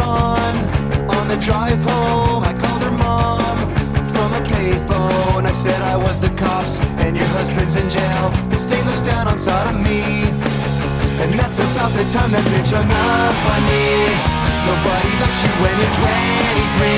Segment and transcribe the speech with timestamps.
[0.00, 3.56] Later on, the drive home, I called her mom
[4.10, 5.44] from a payphone.
[5.44, 8.32] I said I was the cops and your husband's in jail.
[8.50, 10.24] The state looks down on sodomy.
[11.20, 14.08] And that's about the time that bitch hung up on me.
[14.64, 16.96] Nobody likes you when you're 23.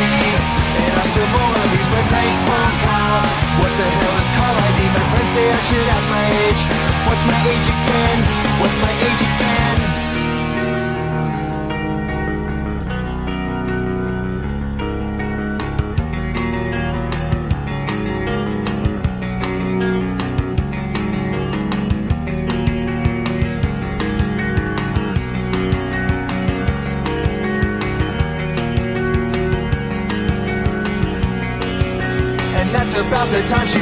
[0.78, 3.30] And I still wanna use my bank phone calls.
[3.60, 4.80] What the hell is call ID?
[4.94, 6.62] My friends say I should have my age.
[7.10, 8.18] What's my age again?
[8.62, 9.91] What's my age again?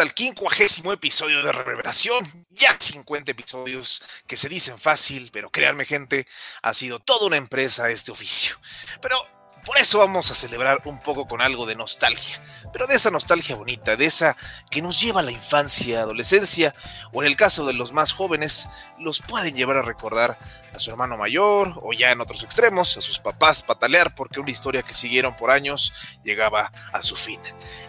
[0.00, 2.46] al quincuagésimo episodio de Reverberación.
[2.50, 6.26] Ya 50 episodios que se dicen fácil, pero créanme gente,
[6.62, 8.56] ha sido toda una empresa este oficio.
[9.02, 9.20] Pero
[9.70, 12.42] por eso vamos a celebrar un poco con algo de nostalgia,
[12.72, 14.36] pero de esa nostalgia bonita, de esa
[14.68, 16.74] que nos lleva a la infancia, adolescencia,
[17.12, 20.40] o en el caso de los más jóvenes, los pueden llevar a recordar
[20.74, 24.50] a su hermano mayor, o ya en otros extremos, a sus papás patalear porque una
[24.50, 25.94] historia que siguieron por años
[26.24, 27.40] llegaba a su fin.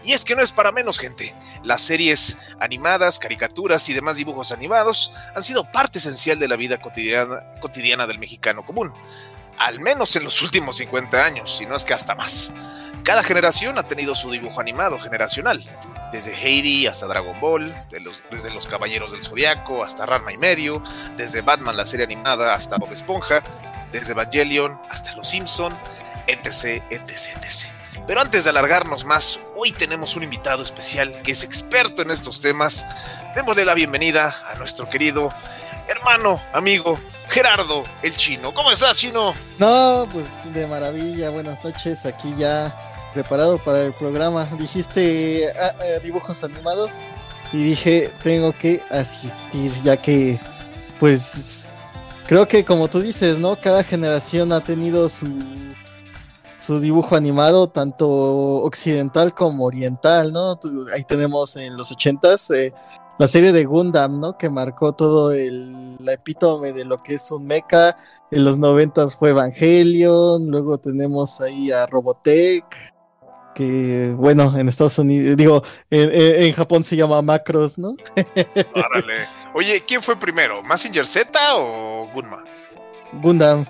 [0.03, 1.35] Y es que no es para menos, gente.
[1.63, 6.79] Las series animadas, caricaturas y demás dibujos animados han sido parte esencial de la vida
[6.79, 8.93] cotidiana, cotidiana del mexicano común
[9.61, 12.51] al menos en los últimos 50 años, si no es que hasta más.
[13.03, 15.63] Cada generación ha tenido su dibujo animado generacional,
[16.11, 17.73] desde Heidi hasta Dragon Ball,
[18.31, 20.81] desde los Caballeros del Zodiaco hasta Ranma y medio,
[21.15, 23.43] desde Batman la serie animada hasta Bob Esponja,
[23.91, 25.77] desde Evangelion hasta Los Simpson,
[26.25, 27.69] etc, etc, etc.
[28.07, 32.41] Pero antes de alargarnos más, hoy tenemos un invitado especial que es experto en estos
[32.41, 32.87] temas.
[33.35, 35.31] Démosle la bienvenida a nuestro querido
[35.87, 36.99] hermano, amigo,
[37.31, 38.53] Gerardo, el chino.
[38.53, 39.33] ¿Cómo estás, chino?
[39.57, 41.29] No, pues de maravilla.
[41.29, 42.05] Buenas noches.
[42.05, 42.77] Aquí ya
[43.13, 44.45] preparado para el programa.
[44.59, 46.91] Dijiste ah, ah, dibujos animados
[47.53, 50.41] y dije tengo que asistir ya que,
[50.99, 51.69] pues,
[52.27, 53.55] creo que como tú dices, ¿no?
[53.59, 55.27] Cada generación ha tenido su
[56.59, 60.59] su dibujo animado, tanto occidental como oriental, ¿no?
[60.93, 62.73] Ahí tenemos en los ochentas eh,
[63.21, 64.35] la serie de Gundam, ¿no?
[64.35, 67.95] Que marcó todo el la epítome de lo que es un mecha.
[68.31, 72.65] En los noventas fue Evangelion, luego tenemos ahí a Robotech,
[73.53, 75.61] que bueno, en Estados Unidos, digo,
[75.91, 77.95] en, en- en Japón se llama Macros, ¿no?
[78.73, 79.13] Árale.
[79.53, 80.63] Oye, ¿quién fue primero?
[80.63, 82.43] ¿Massinger Z o Gunma?
[83.21, 83.65] Gundam.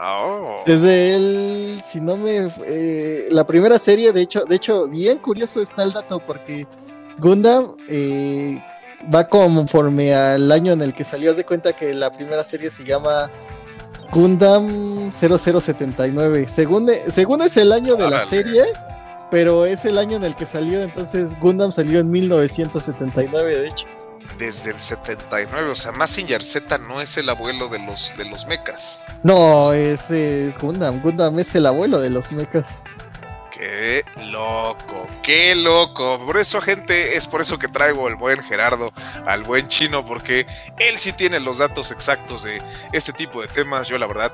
[0.00, 0.62] Oh.
[0.66, 5.60] Desde el, si no me, eh, la primera serie, de hecho, de hecho, bien curioso
[5.60, 6.66] está el dato porque
[7.18, 8.62] Gundam eh,
[9.12, 11.30] va conforme al año en el que salió.
[11.30, 13.30] Haz de cuenta que la primera serie se llama
[14.10, 16.46] Gundam 0079.
[16.48, 18.64] Según, según es el año de la serie,
[19.30, 20.82] pero es el año en el que salió.
[20.82, 23.86] Entonces Gundam salió en 1979, de hecho.
[24.38, 28.46] Desde el 79, o sea, Massinger Z no es el abuelo de los, de los
[28.46, 29.04] mechas.
[29.22, 31.00] No, es, es Gundam.
[31.02, 32.78] Gundam es el abuelo de los mechas.
[33.56, 36.18] Qué loco, qué loco.
[36.26, 38.92] Por eso, gente, es por eso que traigo al buen Gerardo,
[39.26, 40.46] al buen chino, porque
[40.80, 42.60] él sí tiene los datos exactos de
[42.92, 43.86] este tipo de temas.
[43.86, 44.32] Yo, la verdad,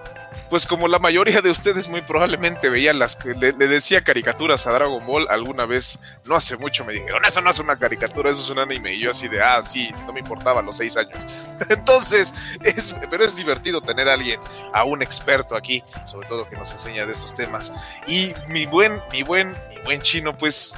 [0.50, 4.72] pues como la mayoría de ustedes muy probablemente veían las le, le decía caricaturas a
[4.72, 8.42] Dragon Ball alguna vez, no hace mucho me dijeron, eso no es una caricatura, eso
[8.42, 8.94] es un anime.
[8.94, 11.48] Y yo así de, ah, sí, no me importaba a los seis años.
[11.68, 14.40] Entonces, es, pero es divertido tener a alguien,
[14.72, 17.72] a un experto aquí, sobre todo que nos enseña de estos temas.
[18.06, 20.76] Y mi buen mi buen, mi buen chino, pues,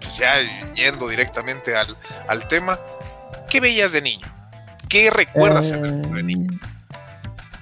[0.00, 0.36] pues ya
[0.74, 1.96] yendo directamente al,
[2.28, 2.78] al, tema,
[3.48, 4.26] ¿qué veías de niño?
[4.88, 6.58] ¿Qué recuerdas uh, de niño?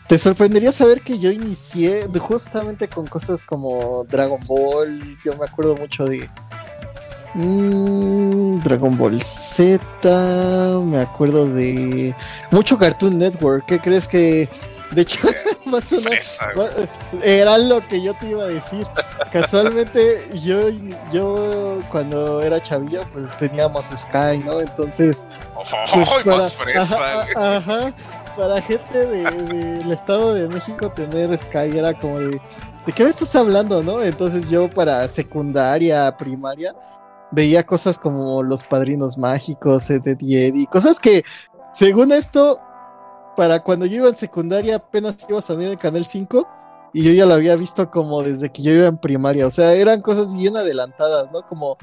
[0.09, 5.19] Te sorprendería saber que yo inicié justamente con cosas como Dragon Ball.
[5.25, 6.31] Yo me acuerdo mucho de
[7.35, 10.81] mmm, Dragon Ball Z.
[10.85, 12.15] Me acuerdo de
[12.53, 13.67] mucho Cartoon Network.
[13.67, 14.49] ¿Qué crees que
[14.93, 15.19] de hecho,
[17.23, 18.87] era lo que yo te iba a decir.
[19.33, 20.69] Casualmente, yo,
[21.13, 24.61] yo cuando era chavillo, pues teníamos Sky, ¿no?
[24.61, 25.27] Entonces.
[25.55, 27.93] Pues, para, más fresa, ajá,
[28.37, 32.41] para gente del de, Estado de México, tener Sky era como de.
[32.87, 34.01] ¿De qué me estás hablando, no?
[34.01, 36.75] Entonces yo para secundaria, primaria,
[37.33, 41.25] veía cosas como Los Padrinos Mágicos, Ed y cosas que,
[41.73, 42.61] según esto,
[43.37, 46.47] para cuando yo iba en secundaria apenas iba a salir el Canal 5
[46.93, 49.47] y yo ya lo había visto como desde que yo iba en primaria.
[49.47, 51.47] O sea, eran cosas bien adelantadas, ¿no?
[51.47, 51.77] Como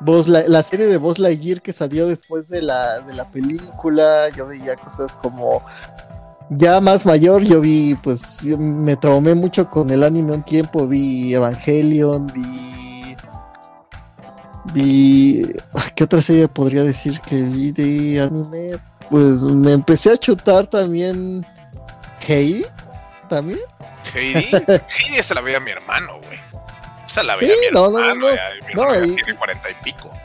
[0.00, 4.28] la, la, serie de Buzz Lightyear que salió después de la, de la película.
[4.36, 5.62] Yo veía cosas como...
[6.50, 10.86] Ya más mayor, yo vi, pues me traumé mucho con el anime un tiempo.
[10.86, 13.16] Vi Evangelion, vi...
[14.72, 15.52] Vi...
[15.94, 18.78] ¿Qué otra serie podría decir que vi de anime?
[19.10, 21.44] pues me empecé a chutar también
[22.26, 22.64] Heidi.
[23.28, 23.60] ¿También?
[24.14, 24.46] Heidi.
[24.88, 26.47] Heidi se la veía a mi hermano, güey.
[27.08, 27.90] Esa la veía a mi hermano.
[27.90, 28.26] No, no, no.
[28.66, 30.10] Mi no y, tiene cuarenta y pico.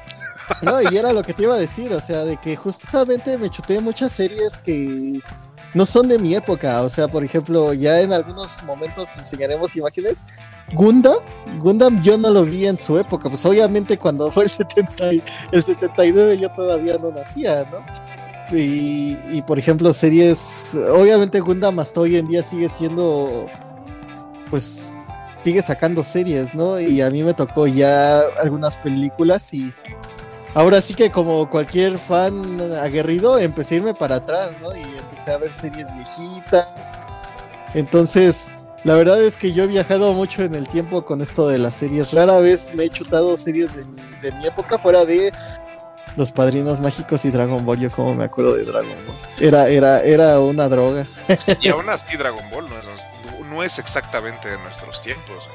[0.62, 3.50] No, y era lo que te iba a decir, o sea, de que justamente me
[3.50, 5.22] chuté muchas series que
[5.74, 6.82] no son de mi época.
[6.82, 10.26] O sea, por ejemplo, ya en algunos momentos enseñaremos imágenes.
[10.74, 11.20] Gundam,
[11.60, 13.30] Gundam yo no lo vi en su época.
[13.30, 15.12] Pues obviamente cuando fue el, 70,
[15.52, 17.80] el 79 yo todavía no nacía, ¿no?
[18.52, 20.76] Y, por ejemplo, series.
[20.76, 23.48] Obviamente, Gundam hasta hoy en día sigue siendo.
[24.50, 24.93] Pues
[25.44, 26.80] sigue sacando series, ¿no?
[26.80, 29.74] Y a mí me tocó ya algunas películas y.
[30.56, 34.76] Ahora sí que como cualquier fan aguerrido, empecé a irme para atrás, ¿no?
[34.76, 36.96] Y empecé a ver series viejitas.
[37.74, 38.54] Entonces,
[38.84, 41.74] la verdad es que yo he viajado mucho en el tiempo con esto de las
[41.74, 42.14] series.
[42.14, 45.32] Rara vez me he chutado series de mi, de mi época fuera de
[46.16, 49.16] los Padrinos Mágicos y Dragon Ball, yo como me acuerdo de Dragon Ball.
[49.40, 51.08] Era, era, era una droga.
[51.62, 52.88] Y aún así Dragon Ball no es,
[53.54, 55.48] no es exactamente de nuestros tiempos.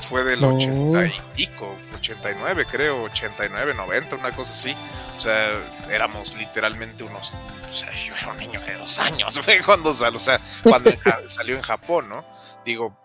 [0.00, 0.54] Fue del no.
[0.54, 4.76] 80 y pico, 89 creo, 89, 90, una cosa así.
[5.16, 5.50] O sea,
[5.90, 7.36] éramos literalmente unos...
[7.68, 10.90] O sea, yo era un niño de dos años cuando, o sea, cuando
[11.26, 12.24] salió en Japón, ¿no?
[12.64, 12.96] Digo,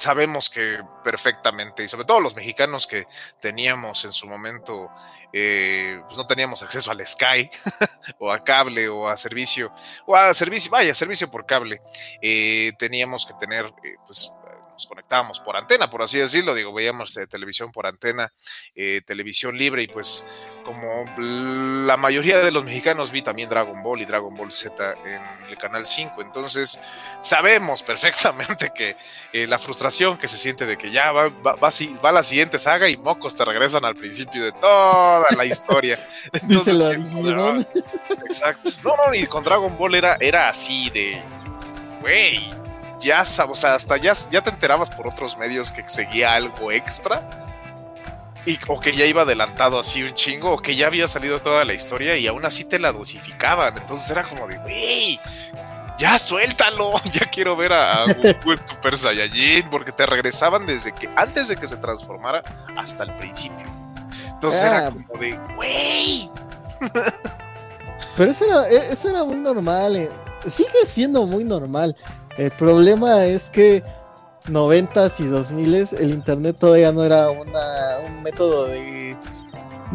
[0.00, 3.06] sabemos que perfectamente, y sobre todo los mexicanos que
[3.40, 4.90] teníamos en su momento
[5.32, 7.48] eh, pues no teníamos acceso al Sky
[8.18, 9.72] o a cable o a servicio,
[10.06, 11.80] o a servicio, vaya, servicio por cable.
[12.20, 14.32] Eh, teníamos que tener, eh, pues
[14.80, 18.32] nos conectábamos por antena, por así decirlo, digo, veíamos eh, televisión por antena,
[18.74, 21.04] eh, televisión libre y pues como
[21.84, 25.58] la mayoría de los mexicanos vi también Dragon Ball y Dragon Ball Z en el
[25.58, 26.80] canal 5, entonces
[27.20, 28.96] sabemos perfectamente que
[29.34, 31.68] eh, la frustración que se siente de que ya va, va, va,
[32.02, 35.98] va, la siguiente saga y mocos te regresan al principio de toda la historia.
[36.32, 36.92] Entonces, la
[38.24, 38.70] exacto.
[38.82, 41.20] No, no, y con Dragon Ball era, era así de,
[42.00, 42.59] güey,
[43.00, 47.28] ya, o sea, hasta ya, ya te enterabas por otros medios que seguía algo extra.
[48.46, 51.64] Y, o que ya iba adelantado así un chingo, o que ya había salido toda
[51.64, 53.76] la historia y aún así te la dosificaban.
[53.76, 55.20] Entonces era como de, wey,
[55.98, 61.08] ya suéltalo, ya quiero ver a, Goku en Super Saiyajin, porque te regresaban desde que,
[61.16, 62.42] antes de que se transformara,
[62.76, 63.66] hasta el principio.
[64.32, 64.66] Entonces ah.
[64.68, 66.30] era como de, wey.
[68.16, 70.10] Pero eso era, e, eso era muy normal, eh.
[70.46, 71.94] sigue siendo muy normal.
[72.38, 73.82] El problema es que
[74.46, 79.16] 90s y 2000s el internet todavía no era una, un método de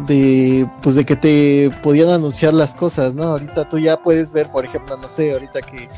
[0.06, 3.24] de pues de que te podían anunciar las cosas, ¿no?
[3.24, 5.88] Ahorita tú ya puedes ver, por ejemplo, no sé, ahorita que,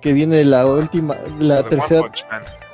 [0.00, 2.10] que viene la última, la tercera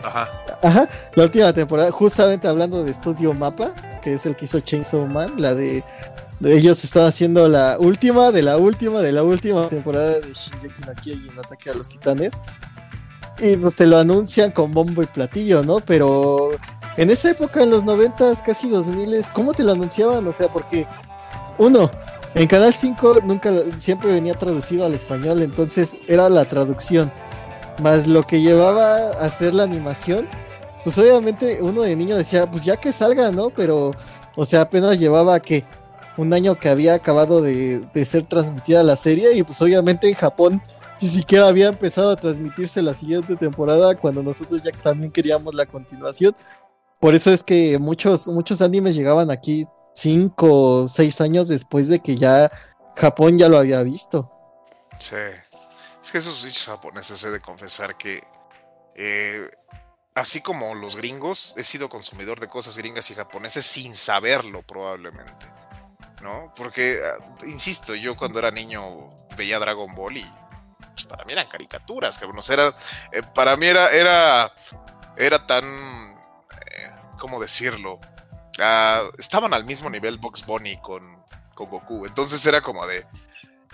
[0.02, 0.28] Ajá.
[0.62, 5.06] Ajá, la última temporada, justamente hablando de Studio Mapa, que es el que hizo Chainsaw
[5.06, 5.82] Man, la de,
[6.38, 10.82] de ellos están haciendo la última de la última de la última temporada de Shingeki
[10.82, 12.34] no Kyojin Ataque a los Titanes
[13.38, 15.80] y pues te lo anuncian con bombo y platillo, ¿no?
[15.80, 16.50] Pero
[16.96, 20.26] en esa época, en los noventas, casi 2000, ¿cómo te lo anunciaban?
[20.26, 20.86] O sea, porque,
[21.58, 21.90] uno,
[22.34, 27.12] en Canal 5 nunca, siempre venía traducido al español, entonces era la traducción.
[27.82, 30.26] Más lo que llevaba a hacer la animación,
[30.84, 33.50] pues obviamente uno de niño decía, pues ya que salga, ¿no?
[33.50, 33.92] Pero,
[34.36, 35.64] o sea, apenas llevaba que
[36.16, 40.14] un año que había acabado de, de ser transmitida la serie y pues obviamente en
[40.14, 40.62] Japón
[41.00, 45.66] ni siquiera había empezado a transmitirse la siguiente temporada cuando nosotros ya también queríamos la
[45.66, 46.34] continuación.
[47.00, 52.00] Por eso es que muchos, muchos animes llegaban aquí cinco o seis años después de
[52.00, 52.50] que ya
[52.96, 54.30] Japón ya lo había visto.
[54.98, 55.16] Sí.
[56.02, 58.22] Es que esos bichos japoneses he de confesar que
[58.94, 59.50] eh,
[60.14, 65.46] así como los gringos, he sido consumidor de cosas gringas y japoneses sin saberlo probablemente.
[66.22, 66.50] ¿No?
[66.56, 70.26] Porque, ah, insisto, yo cuando era niño veía Dragon Ball y
[70.96, 72.40] pues, para mí eran caricaturas, cabrón.
[72.48, 72.74] Era,
[73.12, 74.52] eh, para mí era, era,
[75.16, 78.00] era tan, eh, ¿cómo decirlo?
[78.58, 81.22] Ah, estaban al mismo nivel Box Bunny con,
[81.54, 82.06] con Goku.
[82.06, 83.06] Entonces era como de,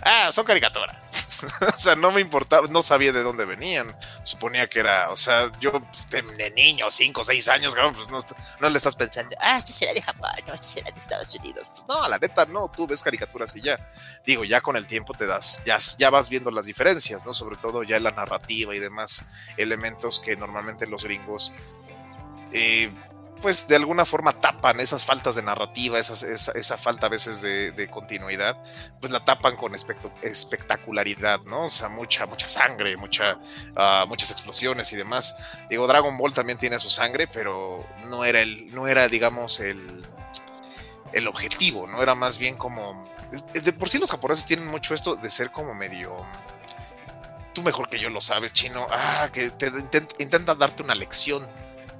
[0.02, 1.12] ah, son caricaturas.
[1.74, 3.96] o sea, no me importaba, no sabía de dónde venían.
[4.22, 8.18] Suponía que era, o sea, yo de niño, 5 o 6 años, pues no,
[8.60, 11.70] no, le estás pensando, ah, este será de Japón, no, este será de Estados Unidos.
[11.70, 13.78] Pues no, la neta, no, tú ves caricaturas y ya.
[14.26, 17.32] Digo, ya con el tiempo te das, ya, ya vas viendo las diferencias, ¿no?
[17.32, 21.52] Sobre todo ya en la narrativa y demás elementos que normalmente los gringos.
[22.52, 22.92] Eh,
[23.42, 28.56] pues de alguna forma tapan esas faltas de narrativa, esa, falta a veces de, continuidad,
[29.00, 31.64] pues la tapan con espectacularidad, ¿no?
[31.64, 33.38] O sea, mucha, mucha sangre, mucha,
[33.76, 35.36] ah, muchas explosiones y demás.
[35.68, 40.06] Digo, Dragon Ball también tiene su sangre, pero no era el, no era, digamos, el,
[41.12, 42.02] el objetivo, ¿no?
[42.02, 43.02] Era más bien como.
[43.52, 46.24] De por sí los japoneses tienen mucho esto de ser como medio.
[47.52, 48.86] Tú mejor que yo lo sabes, chino.
[48.90, 51.46] Ah, que te darte una lección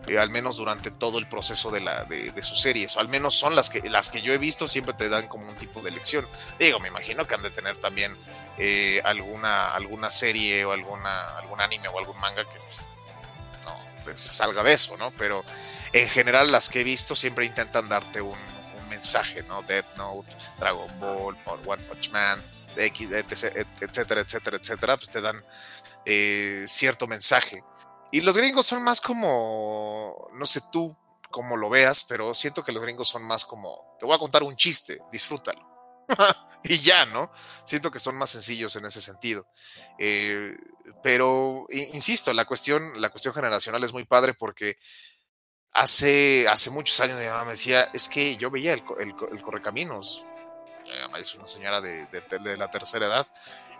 [0.06, 3.34] eh, al menos durante todo el proceso de, la, de, sus series, o al menos
[3.34, 5.90] son las que, las que yo he visto, siempre te dan como un tipo de
[5.90, 6.26] lección.
[6.58, 8.16] Digo, me imagino que han de tener también
[8.58, 12.90] eh, alguna, alguna serie o alguna, algún anime o algún manga que pues,
[13.64, 15.12] no pues, salga de eso, ¿no?
[15.12, 15.44] Pero
[15.92, 18.38] en general las que he visto siempre intentan darte un,
[18.88, 19.62] mensaje, ¿no?
[19.62, 22.42] Death Note, Dragon Ball, One Punch Man,
[22.76, 25.42] X, etcétera, etcétera, etcétera, pues te dan
[26.04, 27.64] eh, cierto mensaje.
[28.12, 30.94] Y los gringos son más como, no sé tú
[31.30, 34.42] cómo lo veas, pero siento que los gringos son más como, te voy a contar
[34.42, 35.66] un chiste, disfrútalo.
[36.62, 37.32] y ya, ¿no?
[37.64, 39.46] Siento que son más sencillos en ese sentido.
[39.98, 40.54] Eh,
[41.02, 44.76] pero, insisto, la cuestión, la cuestión generacional es muy padre porque
[45.72, 50.26] hace, hace muchos años mi mamá me decía, es que yo veía el, el, Correcaminos.
[50.84, 53.26] Mi mamá es una señora de, de la tercera edad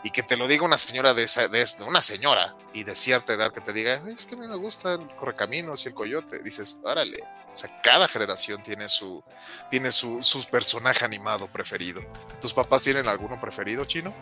[0.04, 3.34] y que te lo diga una señora de esa, de una señora y de cierta
[3.34, 6.42] edad que te diga, es que a mí me gusta el correcaminos y el coyote,
[6.42, 7.18] dices, órale,
[7.52, 9.22] o sea, cada generación tiene su,
[9.70, 12.00] tiene su, personaje animado preferido.
[12.40, 14.12] ¿Tus papás tienen alguno preferido, chino?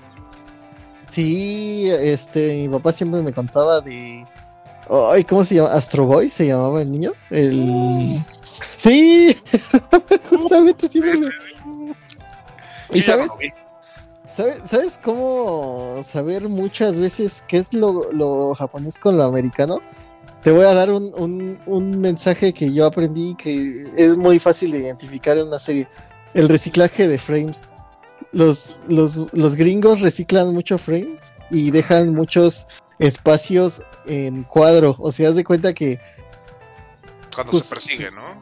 [1.09, 4.27] Sí, este, mi papá siempre me contaba de,
[5.13, 5.73] ay, ¿cómo se llama?
[5.73, 8.21] Astro Boy se llamaba el niño, el,
[8.77, 9.37] sí,
[10.29, 11.01] justamente sí,
[12.93, 13.31] ¿Y sabes?
[14.31, 19.81] ¿Sabes, cómo saber muchas veces qué es lo, japonés con lo americano?
[20.45, 25.37] Te voy a dar un, mensaje que yo aprendí que es muy fácil de identificar
[25.37, 25.89] en una serie.
[26.33, 27.73] El reciclaje de frames.
[28.31, 32.69] Los, los, gringos reciclan muchos frames y dejan muchos
[33.01, 34.95] espacios en cuadro.
[35.01, 35.99] O sea, haz de cuenta que...
[37.35, 38.41] Cuando se pues, persigue, ¿no?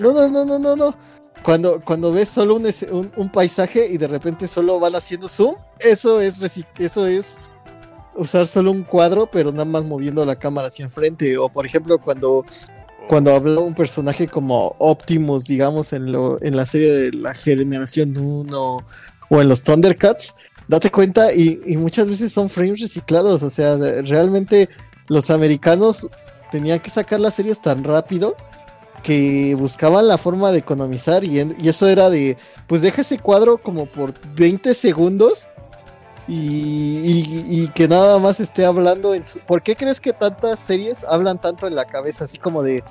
[0.00, 1.19] no, no, no, no, no, no.
[1.42, 6.20] Cuando, cuando ves solo un, un, paisaje y de repente solo van haciendo zoom, eso
[6.20, 6.40] es,
[6.78, 7.38] eso es
[8.14, 11.38] usar solo un cuadro, pero nada más moviendo la cámara hacia enfrente.
[11.38, 12.44] O por ejemplo, cuando,
[13.08, 18.16] cuando habla un personaje como Optimus, digamos, en, lo, en la serie de la generación
[18.16, 18.86] 1
[19.30, 20.34] o en los Thundercats,
[20.68, 23.42] date cuenta y, y muchas veces son frames reciclados.
[23.42, 24.68] O sea, realmente
[25.08, 26.06] los americanos
[26.50, 28.36] tenían que sacar las series tan rápido
[29.02, 33.86] que buscaban la forma de economizar y, eso era de, pues deja ese cuadro como
[33.86, 35.50] por 20 segundos
[36.28, 39.40] y, que nada más esté hablando en su...
[39.40, 42.24] ¿Por qué crees que tantas series hablan tanto en la cabeza?
[42.24, 42.84] Así como de,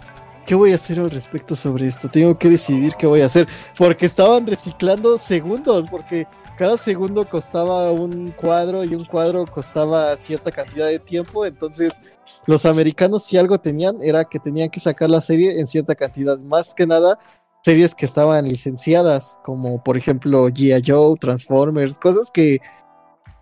[0.45, 2.09] ¿qué voy a hacer al respecto sobre esto?
[2.09, 3.47] Tengo que decidir qué voy a hacer.
[3.77, 6.27] Porque estaban reciclando segundos, porque
[6.59, 12.01] cada segundo costaba un cuadro y un cuadro costaba cierta cantidad de tiempo, entonces
[12.47, 16.37] los americanos si algo tenían era que tenían que sacar la serie en cierta cantidad,
[16.37, 17.17] más que nada
[17.63, 20.83] series que estaban licenciadas, como por ejemplo G.I.
[20.85, 22.59] Joe, Transformers, cosas que,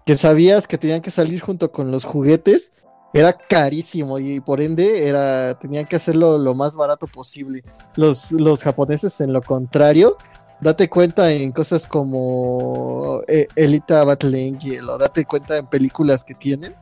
[0.05, 5.07] que sabías que tenían que salir junto con los juguetes era carísimo y por ende
[5.07, 7.63] era, tenían que hacerlo lo más barato posible.
[7.95, 10.17] Los, los japoneses, en lo contrario,
[10.61, 16.33] date cuenta en cosas como eh, Elita Battle Angel o date cuenta en películas que
[16.33, 16.75] tienen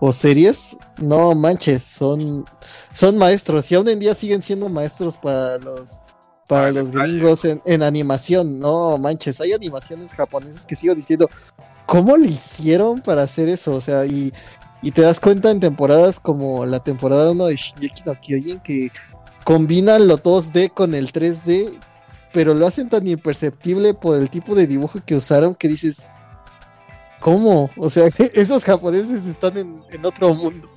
[0.00, 2.44] o series, no manches, son,
[2.92, 6.00] son maestros y aún en día siguen siendo maestros para los
[6.46, 11.30] para los gringos en, en, animación, no manches, hay animaciones japonesas que sigo diciendo,
[11.86, 13.74] ¿cómo lo hicieron para hacer eso?
[13.74, 14.30] O sea, y,
[14.82, 18.90] y te das cuenta en temporadas como la temporada 1 de Shingeki no Kyojin que
[19.44, 21.78] combinan lo 2D con el 3D,
[22.34, 26.08] pero lo hacen tan imperceptible por el tipo de dibujo que usaron que dices,
[27.20, 27.70] ¿cómo?
[27.76, 30.68] O sea, esos japoneses están en, en otro mundo.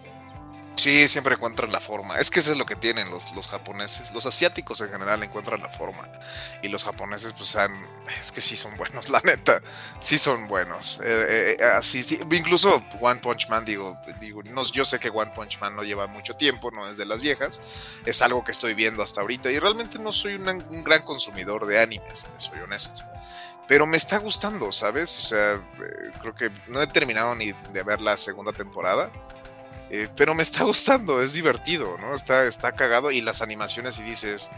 [0.87, 2.17] Sí, siempre encuentran la forma.
[2.17, 4.13] Es que eso es lo que tienen los, los japoneses.
[4.13, 6.07] Los asiáticos en general encuentran la forma.
[6.63, 7.73] Y los japoneses, pues, han,
[8.21, 9.61] es que sí son buenos, la neta.
[9.99, 11.01] Sí son buenos.
[11.03, 12.17] Eh, eh, así, sí.
[12.31, 16.07] Incluso One Punch Man, digo, digo no, yo sé que One Punch Man no lleva
[16.07, 17.61] mucho tiempo, no es de las viejas.
[18.05, 19.51] Es algo que estoy viendo hasta ahorita.
[19.51, 23.03] Y realmente no soy un, un gran consumidor de animes, soy honesto
[23.67, 25.17] pero me está gustando, ¿sabes?
[25.17, 29.11] O sea, eh, creo que no he terminado ni de ver la segunda temporada,
[29.89, 32.13] eh, pero me está gustando, es divertido, ¿no?
[32.13, 34.49] Está, está cagado y las animaciones y dices,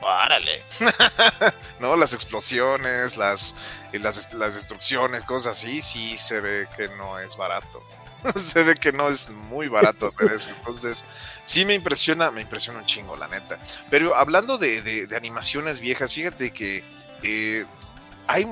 [0.00, 0.62] ¡párale!
[1.80, 1.96] ¿No?
[1.96, 3.56] Las explosiones, las,
[3.92, 7.82] las, las destrucciones, cosas así, sí se ve que no es barato.
[8.36, 10.50] se ve que no es muy barato hacer eso.
[10.50, 11.04] Entonces,
[11.44, 13.58] sí me impresiona, me impresiona un chingo, la neta.
[13.90, 16.84] Pero hablando de, de, de animaciones viejas, fíjate que
[17.22, 17.64] eh,
[18.26, 18.46] hay,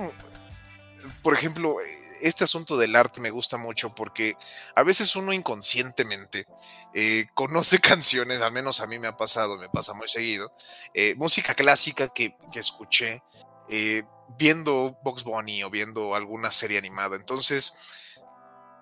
[1.22, 1.76] por ejemplo,
[2.22, 4.36] este asunto del arte me gusta mucho porque
[4.74, 6.46] a veces uno inconscientemente
[6.94, 10.52] eh, conoce canciones, al menos a mí me ha pasado, me pasa muy seguido,
[10.94, 13.22] eh, música clásica que, que escuché
[13.68, 14.02] eh,
[14.38, 17.16] viendo Box Bunny o viendo alguna serie animada.
[17.16, 17.76] Entonces,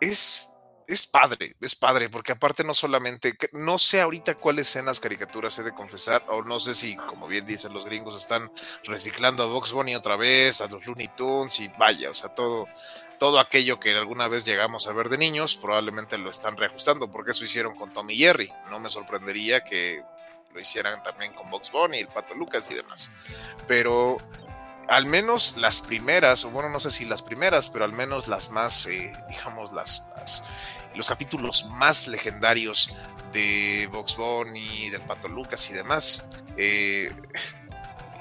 [0.00, 0.50] es
[0.90, 5.62] es padre, es padre, porque aparte no solamente, no sé ahorita cuáles las caricaturas, he
[5.62, 8.50] de confesar, o no sé si, como bien dicen los gringos, están
[8.82, 12.66] reciclando a Box Bunny otra vez, a los Looney Tunes y vaya, o sea, todo,
[13.20, 17.32] todo aquello que alguna vez llegamos a ver de niños, probablemente lo están reajustando, porque
[17.32, 18.50] eso hicieron con Tommy Jerry.
[18.70, 20.02] No me sorprendería que
[20.54, 23.12] lo hicieran también con Box Bunny, el Pato Lucas y demás.
[23.68, 24.16] Pero
[24.88, 28.52] al menos las primeras, o bueno, no sé si las primeras, pero al menos las
[28.52, 30.08] más, eh, digamos, las,
[30.94, 32.96] los capítulos más legendarios
[33.34, 37.14] de Vox Bunny, del Pato Lucas y demás, eh,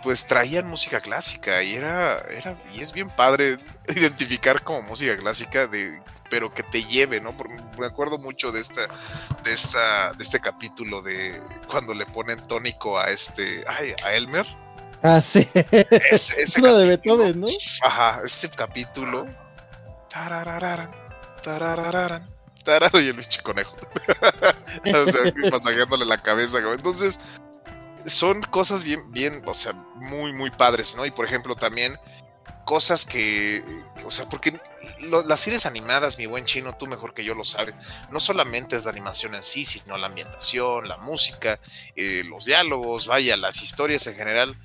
[0.02, 3.58] pues traían música clásica y era, era, y es bien padre
[3.96, 7.36] identificar como música clásica de pero que te lleve, ¿no?
[7.36, 8.82] Porque me acuerdo mucho de esta,
[9.44, 14.46] de esta, de este capítulo de cuando le ponen tónico a este, ay, a Elmer.
[15.02, 15.48] Ah, sí.
[16.12, 17.48] Ese, es uno de Beethoven, ¿no?
[17.82, 19.26] Ajá, ese capítulo.
[20.10, 20.92] Tararararan,
[21.44, 22.30] tararararan,
[22.64, 23.76] tararo y el pinche conejo.
[24.94, 26.60] o sea, masajeándole la cabeza.
[26.60, 27.20] Entonces,
[28.06, 31.06] son cosas bien, bien, o sea, muy, muy padres, ¿no?
[31.06, 31.98] Y por ejemplo, también
[32.66, 33.64] cosas que,
[34.06, 34.60] o sea, porque
[35.02, 37.74] lo, las series animadas, mi buen chino, tú mejor que yo lo sabes,
[38.12, 41.60] no solamente es la animación en sí, sino la ambientación, la música,
[41.96, 44.56] eh, los diálogos, vaya, las historias en general.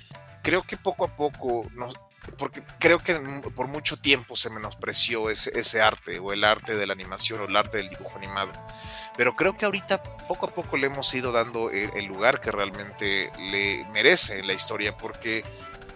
[0.43, 1.95] Creo que poco a poco nos,
[2.37, 3.15] porque creo que
[3.55, 7.45] por mucho tiempo se menospreció ese, ese, arte o el arte de la animación o
[7.45, 8.51] el arte del dibujo animado.
[9.17, 12.51] Pero creo que ahorita poco a poco le hemos ido dando el, el lugar que
[12.51, 15.43] realmente le merece en la historia porque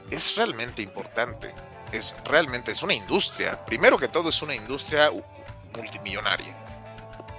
[0.09, 1.53] es realmente importante.
[1.91, 3.57] Es realmente es una industria.
[3.65, 5.11] Primero que todo es una industria
[5.75, 6.55] multimillonaria.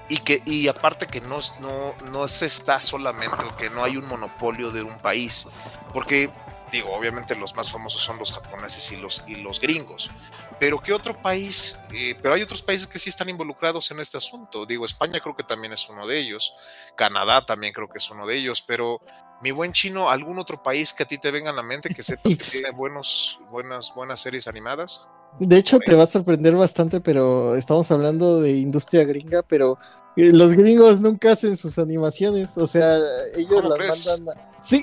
[0.09, 4.09] Y, que, y aparte que no, no, no se está solamente, que no hay un
[4.09, 5.47] monopolio de un país.
[5.93, 6.31] Porque
[6.71, 10.11] digo, obviamente los más famosos son los japoneses y los, y los gringos.
[10.59, 11.81] Pero ¿qué otro país?
[11.93, 14.67] Eh, pero hay otros países que sí están involucrados en este asunto.
[14.67, 16.55] Digo, España creo que también es uno de ellos.
[16.97, 18.63] Canadá también creo que es uno de ellos.
[18.63, 19.01] Pero,
[19.41, 22.03] mi buen chino, ¿algún otro país que a ti te venga a la mente que
[22.03, 25.09] sepas que tiene buenos, buenas, buenas series animadas?
[25.39, 29.79] De hecho, te va a sorprender bastante, pero estamos hablando de industria gringa, pero
[30.17, 32.99] eh, los gringos nunca hacen sus animaciones, o sea,
[33.35, 34.19] ellos las crees?
[34.19, 34.51] mandan a...
[34.61, 34.83] Sí,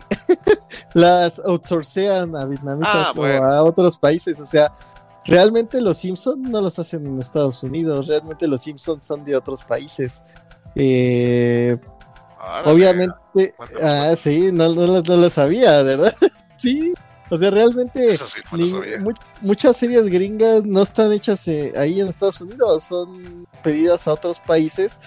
[0.95, 3.41] las outsourcean a vietnamitas ah, bueno.
[3.41, 4.73] o a otros países, o sea,
[5.25, 9.63] realmente los Simpsons no los hacen en Estados Unidos, realmente los Simpsons son de otros
[9.63, 10.23] países.
[10.73, 11.77] Eh,
[12.65, 13.15] obviamente,
[13.83, 16.15] ah, sí, no, no, no, lo sabía, ¿verdad?
[16.57, 16.93] sí.
[17.29, 19.11] O sea, realmente sí, ni, mu
[19.41, 24.39] muchas series gringas no están hechas eh, ahí en Estados Unidos, son pedidas a otros
[24.39, 24.99] países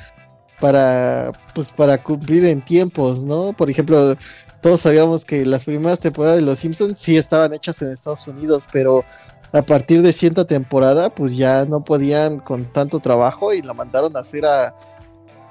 [0.61, 3.55] para pues para cumplir en tiempos, ¿no?
[3.55, 4.17] Por ejemplo,
[4.61, 8.69] todos sabíamos que las primeras temporadas de Los Simpsons sí estaban hechas en Estados Unidos,
[8.71, 9.05] pero
[9.53, 14.17] a partir de cierta temporada, pues ya no podían con tanto trabajo y la mandaron
[14.17, 14.75] a hacer a,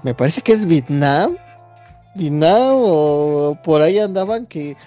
[0.04, 1.36] me parece que es Vietnam,
[2.16, 4.78] Vietnam o por ahí andaban que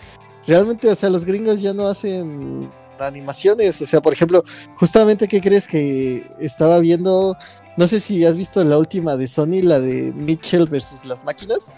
[0.46, 4.42] realmente, o sea, los gringos ya no hacen animaciones, o sea, por ejemplo,
[4.76, 7.36] justamente, ¿qué crees que estaba viendo?
[7.76, 11.72] No sé si has visto la última de Sony, la de Mitchell versus las máquinas.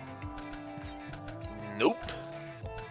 [1.79, 1.97] Nope.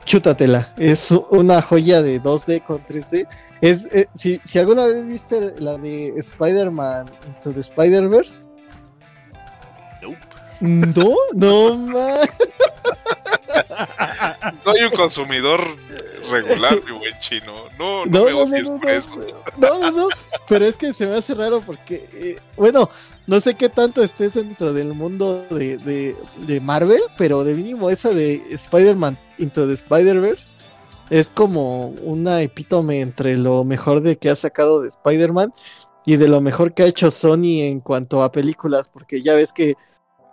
[0.06, 3.28] Chútatela, es una joya de 2D con 3D.
[3.62, 8.44] Es, eh, si, si, alguna vez viste la de Spider-Man Into the Spider-Verse.
[10.64, 12.30] No, no, man.
[14.64, 15.60] Soy un consumidor
[16.32, 17.66] regular, mi buen chino.
[17.78, 19.20] No, no, no me no, odies no, por eso.
[19.58, 20.08] No, no, no.
[20.48, 22.90] Pero es que se me hace raro porque, eh, bueno,
[23.28, 26.16] no sé qué tanto estés dentro del mundo de, de,
[26.48, 30.54] de Marvel, pero de mínimo esa de Spider-Man Into the Spider-Verse
[31.10, 35.54] es como una epítome entre lo mejor de que ha sacado de Spider-Man
[36.06, 39.52] y de lo mejor que ha hecho Sony en cuanto a películas, porque ya ves
[39.52, 39.76] que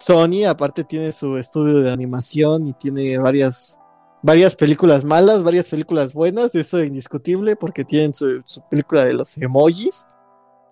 [0.00, 3.78] Sony aparte tiene su estudio de animación y tiene varias
[4.22, 9.12] varias películas malas, varias películas buenas, eso es indiscutible porque tienen su, su película de
[9.12, 10.06] los emojis.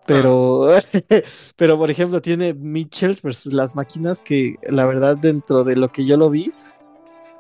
[0.07, 0.71] Pero,
[1.57, 6.07] pero por ejemplo, tiene Mitchell versus las máquinas que la verdad dentro de lo que
[6.07, 6.53] yo lo vi,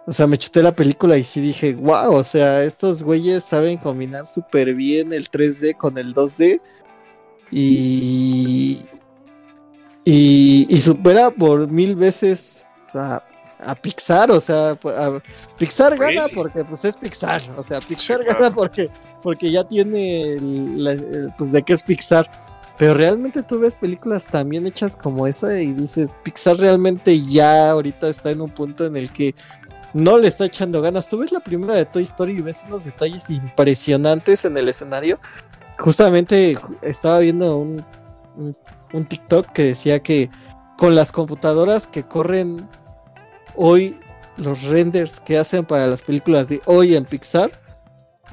[0.06, 3.76] o sea, me chuté la película y sí dije, wow, o sea, estos güeyes saben
[3.76, 6.60] combinar súper bien el 3D con el 2D
[7.50, 8.80] y,
[10.10, 13.22] y, y supera por mil veces a,
[13.60, 15.20] a Pixar, o sea, a,
[15.58, 18.40] Pixar gana porque pues es Pixar, o sea, Pixar claro.
[18.40, 18.88] gana porque,
[19.22, 22.30] porque ya tiene el- la- el- pues de qué es Pixar.
[22.78, 28.08] Pero realmente tú ves películas también hechas como esa y dices, Pixar realmente ya ahorita
[28.08, 29.34] está en un punto en el que
[29.94, 31.08] no le está echando ganas.
[31.08, 35.18] Tú ves la primera de Toy Story y ves unos detalles impresionantes en el escenario.
[35.80, 37.84] Justamente ju- estaba viendo un,
[38.36, 38.56] un,
[38.92, 40.30] un TikTok que decía que
[40.76, 42.68] con las computadoras que corren
[43.56, 43.98] hoy,
[44.36, 47.50] los renders que hacen para las películas de hoy en Pixar,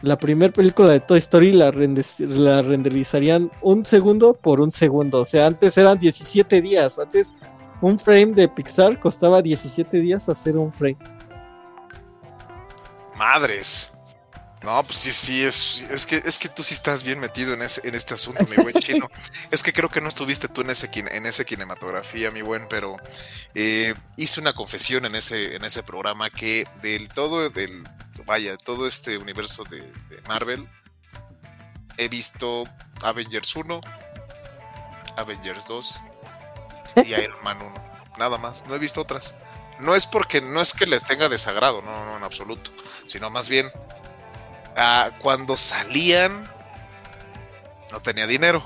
[0.01, 5.21] la primera película de Toy Story la, renderizarían un segundo por un segundo.
[5.21, 6.99] O sea, antes eran 17 días.
[6.99, 7.33] Antes
[7.81, 10.97] un frame de Pixar costaba 17 días hacer un frame.
[13.17, 13.94] Madres.
[14.65, 17.61] No, pues sí, sí, es, es que es que tú sí estás bien metido en,
[17.61, 19.07] ese, en este asunto, mi buen chino.
[19.51, 22.97] es que creo que no estuviste tú en ese en ese cinematografía, mi buen, pero
[23.53, 27.87] eh, hice una confesión en ese, en ese programa que del todo, del
[28.25, 30.67] vaya, todo este universo de, de Marvel,
[31.97, 32.63] he visto
[33.03, 33.81] Avengers 1,
[35.15, 36.01] Avengers 2
[37.05, 37.85] y Iron Man 1.
[38.17, 39.35] Nada más, no he visto otras.
[39.79, 42.71] No es porque no es que les tenga desagrado, no, no, en absoluto,
[43.05, 43.71] sino más bien
[45.19, 46.49] cuando salían
[47.91, 48.65] no tenía dinero.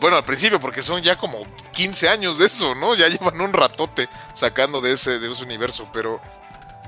[0.00, 2.94] Bueno, al principio, porque son ya como 15 años de eso, ¿no?
[2.94, 6.20] Ya llevan un ratote sacando de ese, de ese universo, pero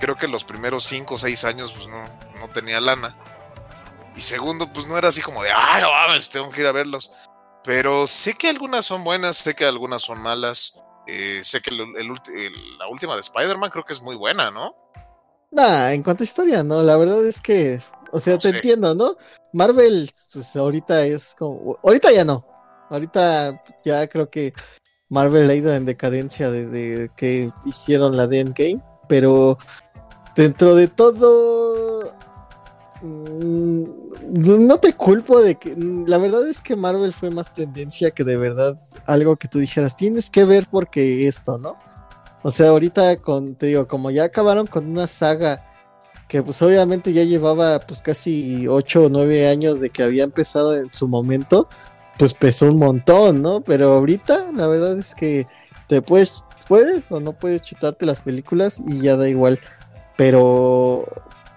[0.01, 2.05] creo que los primeros 5 o 6 años pues no,
[2.41, 3.15] no tenía lana.
[4.17, 6.73] Y segundo, pues no era así como de, ay, no mames, tengo que ir a
[6.73, 7.13] verlos.
[7.63, 10.79] Pero sé que algunas son buenas, sé que algunas son malas.
[11.07, 14.75] Eh, sé que la última de Spider-Man creo que es muy buena, ¿no?
[15.53, 17.81] Nah, en cuanto a historia, no, la verdad es que,
[18.13, 18.57] o sea, No te sé.
[18.57, 19.17] entiendo, ¿no?
[19.53, 22.45] Marvel, pues ahorita es como, ahorita ya no,
[22.91, 24.53] ahorita ya creo que
[25.09, 29.57] Marvel ha ido en decadencia desde que hicieron la de Endgame, pero
[30.35, 32.13] dentro de todo,
[33.01, 33.85] mm,
[34.67, 38.25] no te culpo de que, mm, la verdad es que Marvel fue más tendencia que
[38.25, 41.77] de verdad algo que tú dijeras, tienes que ver porque esto, ¿no?
[42.47, 45.65] O sea, ahorita con, te digo, como ya acabaron con una saga
[46.29, 50.77] que pues obviamente ya llevaba pues casi 8 o 9 años de que había empezado
[50.77, 51.69] en su momento,
[52.17, 53.63] pues pesó un montón, ¿no?
[53.63, 55.49] Pero ahorita la verdad es que
[55.89, 59.59] te puedes, puedes o no puedes chutarte las películas y ya da igual.
[60.17, 61.05] Pero,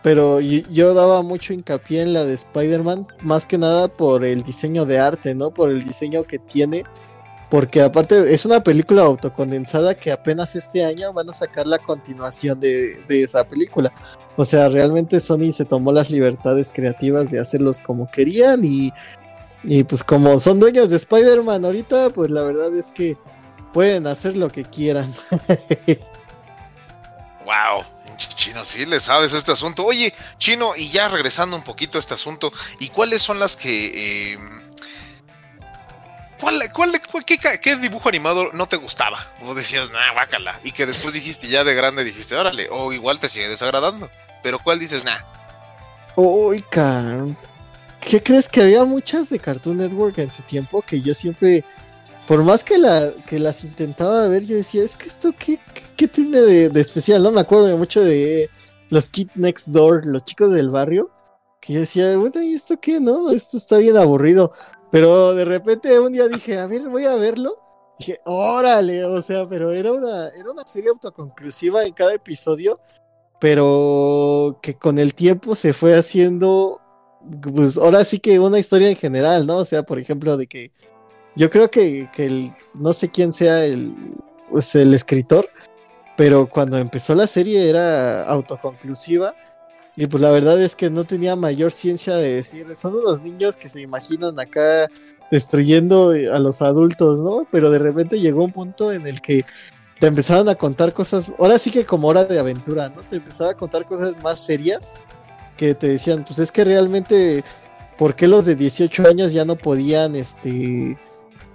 [0.02, 4.88] pero yo daba mucho hincapié en la de Spider-Man, más que nada por el diseño
[4.88, 5.52] de arte, ¿no?
[5.52, 6.84] Por el diseño que tiene.
[7.50, 12.60] Porque aparte es una película autocondensada que apenas este año van a sacar la continuación
[12.60, 13.92] de, esa película.
[14.36, 18.94] O sea, realmente Sony se tomó las libertades creativas de hacerlos como querían y,
[19.64, 23.18] y pues como son dueños de Spider-Man ahorita, pues la verdad es que
[23.74, 25.12] pueden hacer lo que quieran.
[27.46, 27.84] Wow,
[28.16, 29.84] Chino, sí le sabes este asunto.
[29.84, 34.34] Oye, Chino, y ya regresando un poquito a este asunto, ¿y cuáles son las que...
[34.34, 34.38] eh,
[36.40, 39.34] ¿Cuál, cuál, cuál- qué, qué dibujo animado no te gustaba?
[39.44, 40.60] O decías, nah, guácala.
[40.64, 44.10] Y que después dijiste, ya de grande dijiste, órale, o igual te sigue desagradando.
[44.42, 45.20] Pero ¿cuál dices, nah?
[46.16, 46.64] Uy.
[48.00, 51.66] ¿Qué crees que había muchas de Cartoon Network en su tiempo que yo siempre
[52.30, 55.60] por más que, la, que las intentaba ver, yo decía, es que esto, ¿qué,
[55.96, 57.24] qué, tiene de, especial?
[57.24, 58.52] No me acuerdo mucho de
[58.92, 61.10] los Kid Next Door, los chicos del barrio,
[61.60, 63.00] que yo decía, bueno, ¿y esto qué?
[63.00, 64.54] No, esto está bien aburrido.
[64.92, 67.58] Pero de repente un día dije, a ver, voy a verlo.
[68.00, 72.80] Dije, órale, o sea, pero era una, era una serie autoconclusiva en cada episodio,
[73.40, 76.80] pero que con el tiempo se fue haciendo,
[77.54, 79.58] pues ahora sí que una historia en general, ¿no?
[79.58, 80.72] O sea, por ejemplo, de que
[81.36, 83.94] yo creo que, que el, no sé quién sea el,
[84.50, 85.50] pues el escritor,
[86.16, 89.36] pero cuando empezó la serie era autoconclusiva
[90.00, 93.58] y pues la verdad es que no tenía mayor ciencia de decir, son unos niños
[93.58, 94.88] que se imaginan acá
[95.30, 97.46] destruyendo a los adultos, ¿no?
[97.52, 99.44] Pero de repente llegó un punto en el que
[100.00, 103.02] te empezaron a contar cosas, ahora sí que como hora de aventura, ¿no?
[103.02, 104.94] Te empezaron a contar cosas más serias
[105.58, 107.44] que te decían, pues es que realmente,
[107.98, 110.98] ¿por qué los de 18 años ya no podían, este,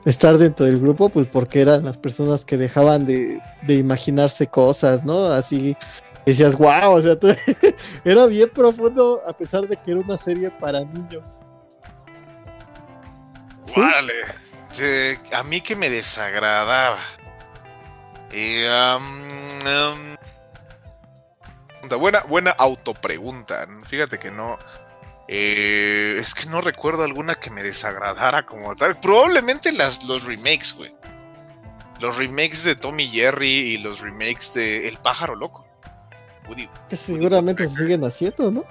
[0.04, 1.08] estar dentro del grupo?
[1.08, 5.28] Pues porque eran las personas que dejaban de, de imaginarse cosas, ¿no?
[5.28, 5.78] Así
[6.32, 7.16] decías, wow, o sea,
[8.04, 11.40] era bien profundo a pesar de que era una serie para niños.
[13.76, 14.14] Vale,
[15.32, 16.98] a mí que me desagradaba.
[18.30, 18.68] Eh,
[21.98, 23.66] buena, buena autopregunta.
[23.84, 24.58] Fíjate que no.
[25.26, 28.98] Eh, es que no recuerdo alguna que me desagradara como tal.
[29.00, 30.94] Probablemente las, los remakes, güey.
[32.00, 35.66] Los remakes de Tommy Jerry y los remakes de El pájaro loco
[36.88, 38.64] que seguramente se siguen haciendo, ¿no?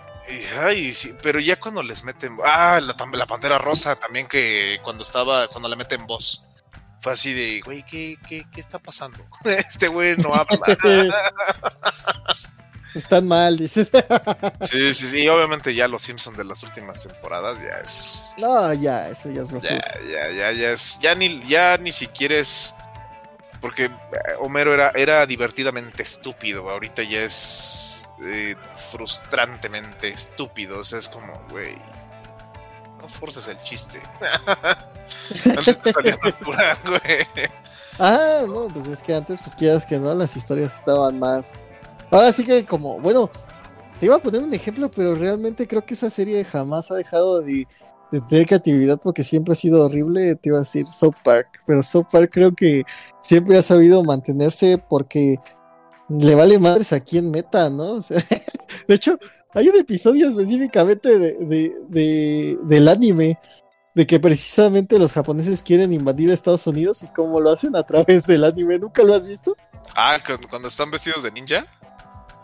[0.60, 2.38] Ay, sí, pero ya cuando les meten.
[2.46, 5.48] Ah, la, la pantera rosa también, que cuando estaba.
[5.48, 6.46] Cuando le meten voz.
[7.02, 9.18] Fue así de, güey, ¿qué, qué, qué está pasando?
[9.46, 10.78] Este güey no habla.
[12.96, 13.92] Están mal, dices.
[14.62, 15.28] sí, sí, sí.
[15.28, 18.36] Obviamente ya los Simpsons de las últimas temporadas ya es.
[18.38, 19.82] No, ya, eso ya es basura.
[20.06, 21.00] Ya, ya, ya, ya es.
[21.02, 22.76] Ya ni, ya ni siquiera es
[23.64, 23.92] porque eh,
[24.42, 28.58] Homero era, era divertidamente estúpido, ahorita ya es eh,
[28.92, 31.78] frustrantemente estúpido, o sea, es como, güey,
[33.00, 34.02] no forces el chiste.
[35.58, 37.50] antes te salía natural, güey.
[38.00, 41.54] Ah, no, pues es que antes, pues quieras que no, las historias estaban más...
[42.12, 43.32] Ahora sí que como, bueno,
[43.98, 47.40] te iba a poner un ejemplo, pero realmente creo que esa serie jamás ha dejado
[47.40, 47.66] de
[48.14, 51.82] de tener creatividad porque siempre ha sido horrible, te iba a decir South Park, pero
[51.82, 52.84] South Park creo que
[53.22, 55.38] siempre ha sabido mantenerse porque
[56.08, 57.96] le vale madres aquí en meta, ¿no?
[58.88, 59.18] de hecho,
[59.56, 63.40] hay un episodio específicamente de, del anime
[63.96, 67.82] de que precisamente los japoneses quieren invadir a Estados Unidos y cómo lo hacen a
[67.82, 68.78] través del anime.
[68.78, 69.58] ¿Nunca lo has visto?
[69.96, 70.20] Ah,
[70.52, 71.66] cuando están vestidos de ninja.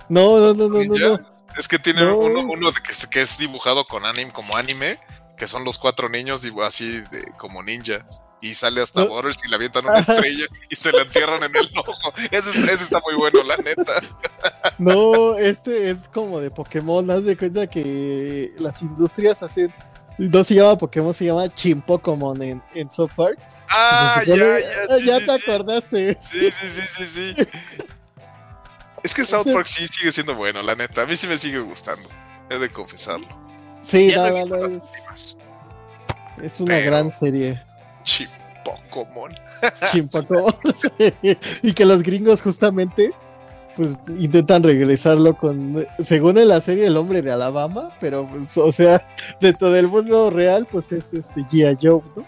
[0.09, 1.19] No, no, no, no, no,
[1.55, 4.97] Es que tiene uno, uno que, que, es dibujado con anime como anime
[5.39, 8.21] que son los cuatro niños así de, como ninjas.
[8.41, 11.69] Y sale hasta Borders y le avientan una estrella y se la entierran en el
[11.77, 12.13] ojo.
[12.31, 13.99] Ese, está muy bueno, la neta.
[14.77, 17.09] No, este es como de Pokémon.
[17.09, 19.73] Haz de cuenta que las industrias hacen.
[20.17, 23.39] No se llama Pokémon, se llama Chimpokomon en, en South Park.
[23.69, 25.19] Ah, ya, ya.
[25.19, 26.17] ya te acordaste.
[26.21, 27.35] Sí, sí, sí, sí, sí.
[29.03, 31.01] Es que South Park sí sigue siendo bueno, la neta.
[31.01, 32.07] A mí sí me sigue gustando.
[32.49, 33.48] He de confesarlo.
[33.81, 35.37] Sí, no, no, no, es,
[36.41, 37.61] es una gran serie.
[38.03, 39.33] Chimpocomon.
[39.91, 40.53] Chimpocomon.
[41.61, 43.11] Y que los gringos justamente
[43.75, 48.73] pues intentan regresarlo con, según en la serie El Hombre de Alabama, pero pues, o
[48.73, 49.07] sea,
[49.39, 52.25] dentro del mundo real, pues es este Gia Joe, ¿no?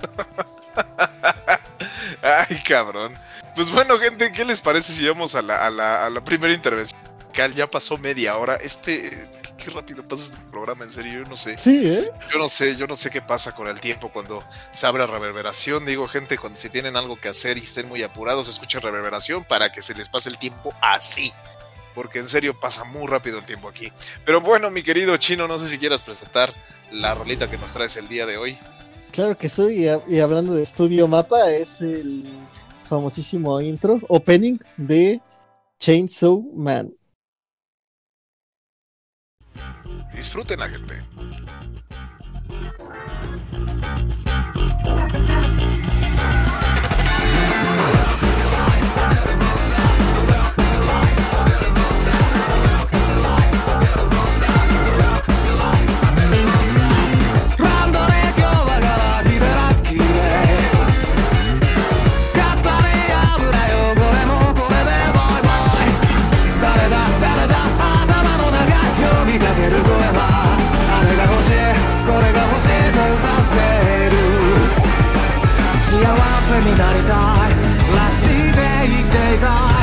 [2.22, 3.12] Ay, cabrón.
[3.54, 6.54] Pues bueno, gente, ¿qué les parece si vamos a la, a la, a la primera
[6.54, 6.98] intervención?
[7.34, 8.54] Ya pasó media hora.
[8.56, 9.10] Este,
[9.56, 11.58] qué rápido pasa este programa, en serio, yo no sé.
[11.58, 12.10] Sí, ¿eh?
[12.32, 15.84] Yo no sé, yo no sé qué pasa con el tiempo cuando se abre reverberación.
[15.84, 19.72] Digo, gente, cuando si tienen algo que hacer y estén muy apurados, escuchen reverberación para
[19.72, 21.32] que se les pase el tiempo así.
[21.94, 23.92] Porque en serio pasa muy rápido el tiempo aquí.
[24.24, 26.54] Pero bueno, mi querido chino, no sé si quieras presentar
[26.92, 28.58] la rolita que nos traes el día de hoy.
[29.10, 32.24] Claro que soy, y hablando de Studio Mapa, es el
[32.84, 35.20] famosísimo intro, opening de
[35.78, 36.92] Chainsaw Man.
[40.14, 41.02] Disfruten la gente.
[76.60, 77.14] になりた
[77.48, 77.54] い。
[77.90, 79.73] 街で生きていたい。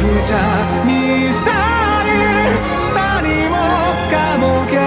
[0.00, 0.92] ちゃに
[1.34, 1.50] した
[2.04, 2.12] い
[2.94, 3.56] 何も
[4.10, 4.80] かも消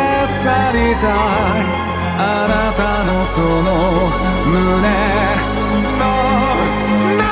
[0.43, 1.69] さりたい
[2.17, 3.67] あなたのその
[4.47, 4.58] 胸
[5.99, 6.04] の
[7.17, 7.23] 中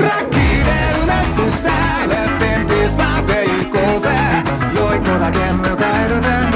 [0.00, 0.70] ラッキーで
[1.02, 1.66] うなっとした
[2.06, 4.06] レステンピースまで行こうぜ
[4.76, 6.53] 良い子だけ迎える天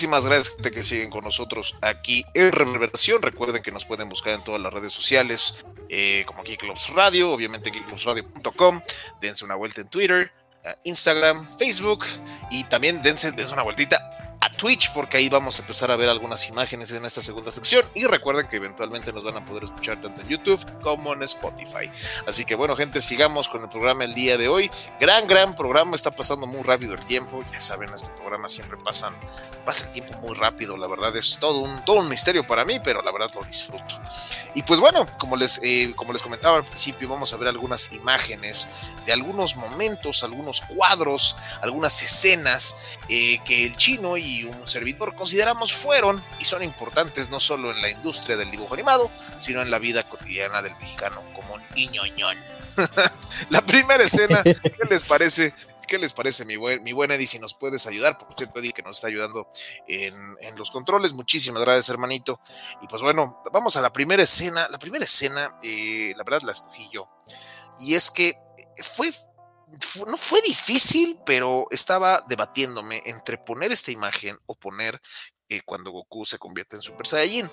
[0.00, 3.20] Muchísimas gracias, gente que siguen con nosotros aquí en Reverberación.
[3.20, 7.30] Recuerden que nos pueden buscar en todas las redes sociales, eh, como aquí Clubs Radio,
[7.30, 8.80] obviamente geekclubsradio.com.
[9.20, 10.32] Dense una vuelta en Twitter,
[10.64, 12.06] eh, Instagram, Facebook
[12.50, 16.08] y también dense, dense una vueltita a Twitch porque ahí vamos a empezar a ver
[16.08, 20.00] algunas imágenes en esta segunda sección y recuerden que eventualmente nos van a poder escuchar
[20.00, 21.90] tanto en YouTube como en Spotify.
[22.26, 24.70] Así que bueno gente, sigamos con el programa el día de hoy.
[24.98, 29.12] Gran, gran programa, está pasando muy rápido el tiempo, ya saben, este programa siempre pasa
[29.84, 33.02] el tiempo muy rápido, la verdad es todo un, todo un misterio para mí, pero
[33.02, 34.00] la verdad lo disfruto.
[34.54, 37.92] Y pues bueno, como les, eh, como les comentaba al principio, vamos a ver algunas
[37.92, 38.68] imágenes
[39.06, 45.72] de algunos momentos, algunos cuadros, algunas escenas eh, que el chino y un servidor consideramos
[45.72, 49.78] fueron y son importantes no solo en la industria del dibujo animado, sino en la
[49.78, 52.38] vida cotidiana del mexicano como un ñoñón.
[53.50, 54.54] la primera escena, ¿qué
[54.88, 55.54] les parece?
[55.86, 57.26] ¿Qué les parece, mi buen, mi buen Eddie?
[57.26, 59.50] Si nos puedes ayudar, por cierto, Eddie, que nos está ayudando
[59.88, 61.12] en, en, los controles.
[61.14, 62.40] Muchísimas gracias, hermanito.
[62.80, 64.68] Y pues bueno, vamos a la primera escena.
[64.70, 67.08] La primera escena, eh, la verdad, la escogí yo.
[67.80, 68.34] Y es que
[68.82, 69.12] fue
[70.06, 75.00] no fue difícil, pero estaba debatiéndome entre poner esta imagen o poner
[75.48, 77.50] eh, cuando Goku se convierte en Super Saiyajin.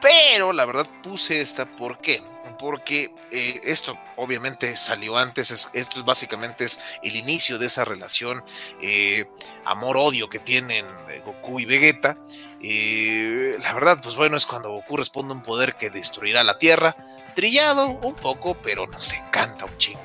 [0.00, 2.22] Pero la verdad puse esta, ¿por qué?
[2.60, 7.84] Porque eh, esto obviamente salió antes, es, esto es básicamente es el inicio de esa
[7.84, 8.44] relación
[8.80, 9.24] eh,
[9.64, 10.86] amor-odio que tienen
[11.24, 12.16] Goku y Vegeta.
[12.60, 16.94] la verdad, pues bueno, es cuando Goku responde un poder que destruirá la Tierra
[17.34, 20.02] trillado un poco, pero nos encanta un chingo.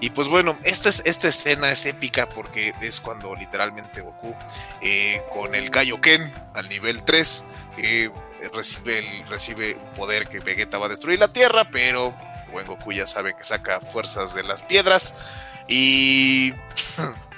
[0.00, 4.34] Y pues bueno, esta, es, esta escena es épica porque es cuando literalmente Goku
[4.80, 7.44] eh, con el Kaioken al nivel 3
[7.78, 8.10] eh,
[8.52, 12.14] recibe, el, recibe un poder que Vegeta va a destruir la Tierra, pero
[12.50, 15.20] buen Goku ya sabe que saca fuerzas de las piedras
[15.68, 16.52] y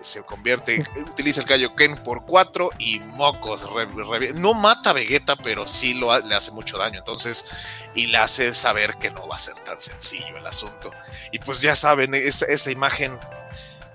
[0.00, 3.64] se convierte, utiliza el Kaioken por 4 y mocos.
[3.70, 6.98] Re, no mata a Vegeta, pero sí lo, le hace mucho daño.
[6.98, 7.46] Entonces,
[7.94, 10.92] y le hace saber que no va a ser tan sencillo el asunto.
[11.32, 13.18] Y pues ya saben, esa, esa imagen,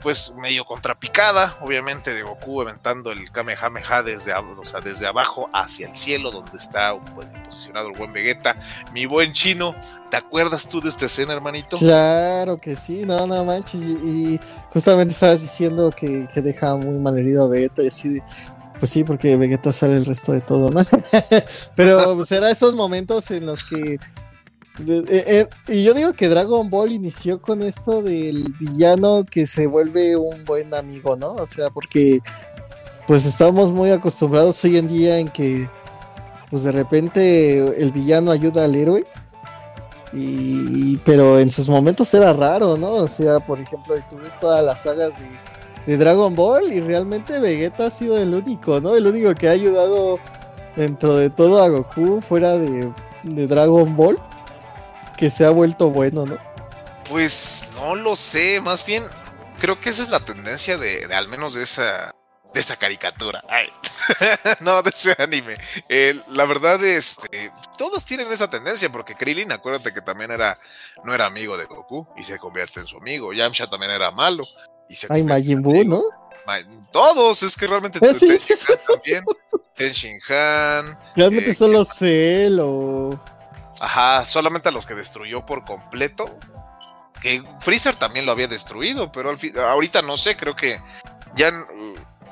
[0.04, 5.88] pues medio contrapicada, obviamente, de Goku aventando el Kamehameha desde, o sea, desde abajo hacia
[5.88, 8.58] el cielo, donde está pues, posicionado el buen Vegeta.
[8.94, 9.74] Mi buen chino,
[10.12, 11.78] ¿te acuerdas tú de esta escena, hermanito?
[11.78, 13.82] Claro que sí, no, no manches.
[13.82, 14.40] Y,
[14.72, 18.20] justamente estabas diciendo que, que, deja muy mal herido a Vegeta y así.
[18.80, 20.82] Pues sí, porque Vegeta sale el resto de todo, ¿no?
[21.76, 23.98] Pero será pues, esos momentos en los que
[24.80, 29.68] eh, eh, y yo digo que Dragon Ball inició con esto del villano que se
[29.68, 31.34] vuelve un buen amigo, ¿no?
[31.34, 32.20] O sea, porque
[33.06, 35.70] pues estamos muy acostumbrados hoy en día en que
[36.50, 39.06] pues de repente el villano ayuda al héroe.
[40.16, 42.92] Y, pero en sus momentos era raro, ¿no?
[42.94, 45.12] O sea, por ejemplo, tú ves todas las sagas
[45.86, 48.96] de, Dragon Ball y realmente Vegeta ha sido el único, ¿no?
[48.96, 50.18] El único que ha ayudado
[50.78, 52.92] dentro de todo a Goku fuera de
[53.24, 54.18] Dragon Ball
[55.24, 56.38] que se ha vuelto bueno, ¿no?
[57.10, 59.06] Pues no lo sé, más bien
[59.58, 62.12] creo que esa es la tendencia de, de al menos de esa
[62.54, 63.42] de esa caricatura.
[63.48, 63.70] Ay.
[64.60, 65.56] no, de ese anime.
[65.88, 70.58] Eh, la verdad, este, todos tienen esa tendencia, porque Krillin, acuérdate que también era,
[71.06, 73.32] no era amigo de Goku y se convierte en su amigo.
[73.32, 74.44] Yamcha también era malo.
[74.90, 76.04] Y se Ay, Majin Buu, ¿no?
[76.46, 76.60] Ma-
[76.92, 79.26] Todos, es que realmente Ah, sí, Ten sí, Shin Han también.
[79.74, 81.00] Ten Shin Han.
[81.16, 83.20] Realmente eh, solo Cell o.
[83.84, 86.38] Ajá, solamente a los que destruyó por completo.
[87.22, 90.82] Que Freezer también lo había destruido, pero al fin- ahorita no sé, creo que
[91.36, 91.50] ya.
[91.50, 91.66] n-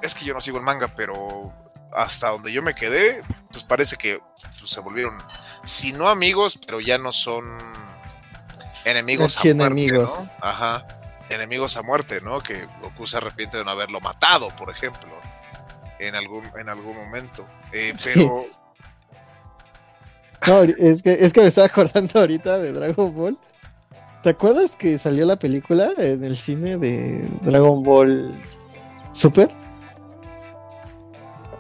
[0.02, 1.54] Es que yo no sigo el manga, pero
[1.94, 3.22] hasta donde yo me quedé,
[3.52, 4.20] pues parece que
[4.60, 5.22] pues, se volvieron,
[5.64, 7.44] si no amigos, pero ya no son
[8.86, 10.32] enemigos a muerte, Archienemigos.
[10.40, 10.46] ¿no?
[10.48, 10.88] Ajá,
[11.30, 12.42] enemigos a muerte, ¿no?
[12.42, 15.12] Que Goku se arrepiente de no haberlo matado, por ejemplo,
[16.00, 17.48] en algún, en algún momento.
[17.72, 18.46] Eh, pero.
[20.48, 23.38] No, es que, es que me estaba acordando ahorita de Dragon Ball.
[24.24, 28.40] ¿Te acuerdas que salió la película en el cine de Dragon Ball
[29.12, 29.50] Super?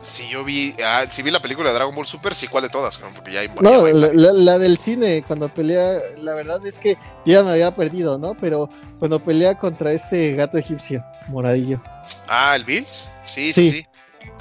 [0.02, 2.70] Si yo vi, ah, si vi la película de Dragon Ball Super, sí, ¿cuál de
[2.70, 3.00] todas?
[3.02, 4.16] No, Porque ya hay No, ya la, varias.
[4.16, 8.34] la- la del cine, cuando pelea, la verdad es que ya me había perdido, ¿no?
[8.42, 8.68] Pero
[8.98, 11.80] cuando pelea contra este gato egipcio, moradillo.
[12.28, 13.12] Ah, el Bills.
[13.26, 13.72] Sí, Sí.
[13.72, 13.86] sí, sí.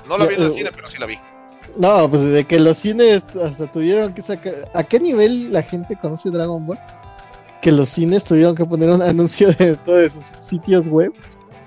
[0.08, 1.18] No la vi en el cine, pero sí la vi.
[1.78, 4.54] No, pues de que los cines hasta tuvieron que sacar.
[4.74, 6.78] ¿A qué nivel la gente conoce Dragon Ball?
[7.62, 11.12] Que los cines tuvieron que poner un anuncio de todos sus sitios web.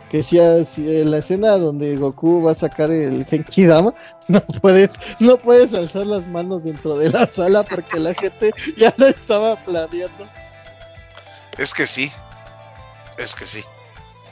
[0.10, 3.95] Que decía, si la escena donde Goku va a sacar el Genki Dama,
[4.28, 8.93] no puedes, no puedes alzar las manos dentro de la sala porque la gente ya
[8.97, 10.28] lo estaba planeando.
[11.58, 12.12] Es que sí.
[13.18, 13.64] Es que sí.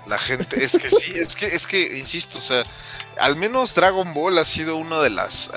[0.07, 2.63] La gente, es que sí, es que, es que, insisto, o sea,
[3.19, 5.51] al menos Dragon Ball ha sido una de las.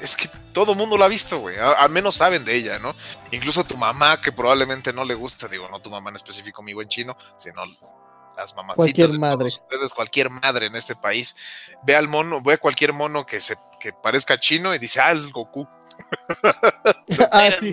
[0.00, 1.56] Es que todo mundo la ha visto, güey.
[1.58, 2.94] Al menos saben de ella, ¿no?
[3.30, 6.72] Incluso tu mamá, que probablemente no le gusta, digo, no tu mamá en específico, mi
[6.72, 7.62] buen chino, sino
[8.36, 8.94] las mamacitas.
[8.94, 9.48] Cualquier madre.
[9.48, 11.36] Ustedes, cualquier madre en este país,
[11.82, 15.12] ve al mono, ve a cualquier mono que se que parezca chino y dice, ah,
[15.32, 15.68] Goku.
[17.32, 17.72] ah, sí.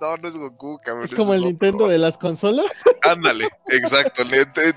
[0.00, 1.04] No, no es Goku, cabrón.
[1.04, 1.48] Es como el otro.
[1.50, 2.66] Nintendo de las consolas.
[3.02, 4.22] Ándale, exacto.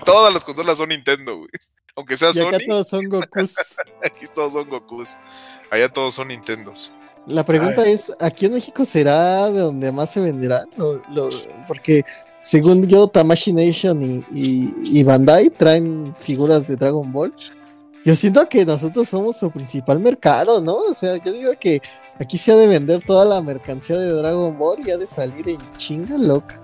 [0.04, 1.50] todas las consolas son Nintendo, güey.
[1.96, 3.54] Aunque sea Y acá Sony, todos son Gokus.
[4.04, 5.16] aquí todos son Gokus.
[5.70, 6.94] Allá todos son Nintendos.
[7.26, 10.64] La pregunta es, ¿aquí en México será de donde más se venderá?
[10.76, 11.28] Lo- lo-
[11.68, 12.02] porque
[12.42, 17.34] según yo, Tamashi Nation y, y- y Bandai traen figuras de Dragon Ball.
[18.02, 20.76] Yo siento que nosotros somos su principal mercado, ¿no?
[20.76, 21.82] O sea, yo digo que
[22.20, 25.48] aquí se ha de vender toda la mercancía de Dragon Ball y ha de salir
[25.48, 26.60] en chinga loca.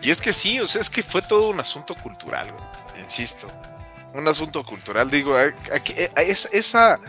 [0.00, 2.54] Y es que sí, o sea, es que fue todo un asunto cultural.
[3.02, 3.46] Insisto.
[4.14, 5.10] Un asunto cultural.
[5.10, 5.54] Digo, eh,
[6.14, 7.00] a- esa,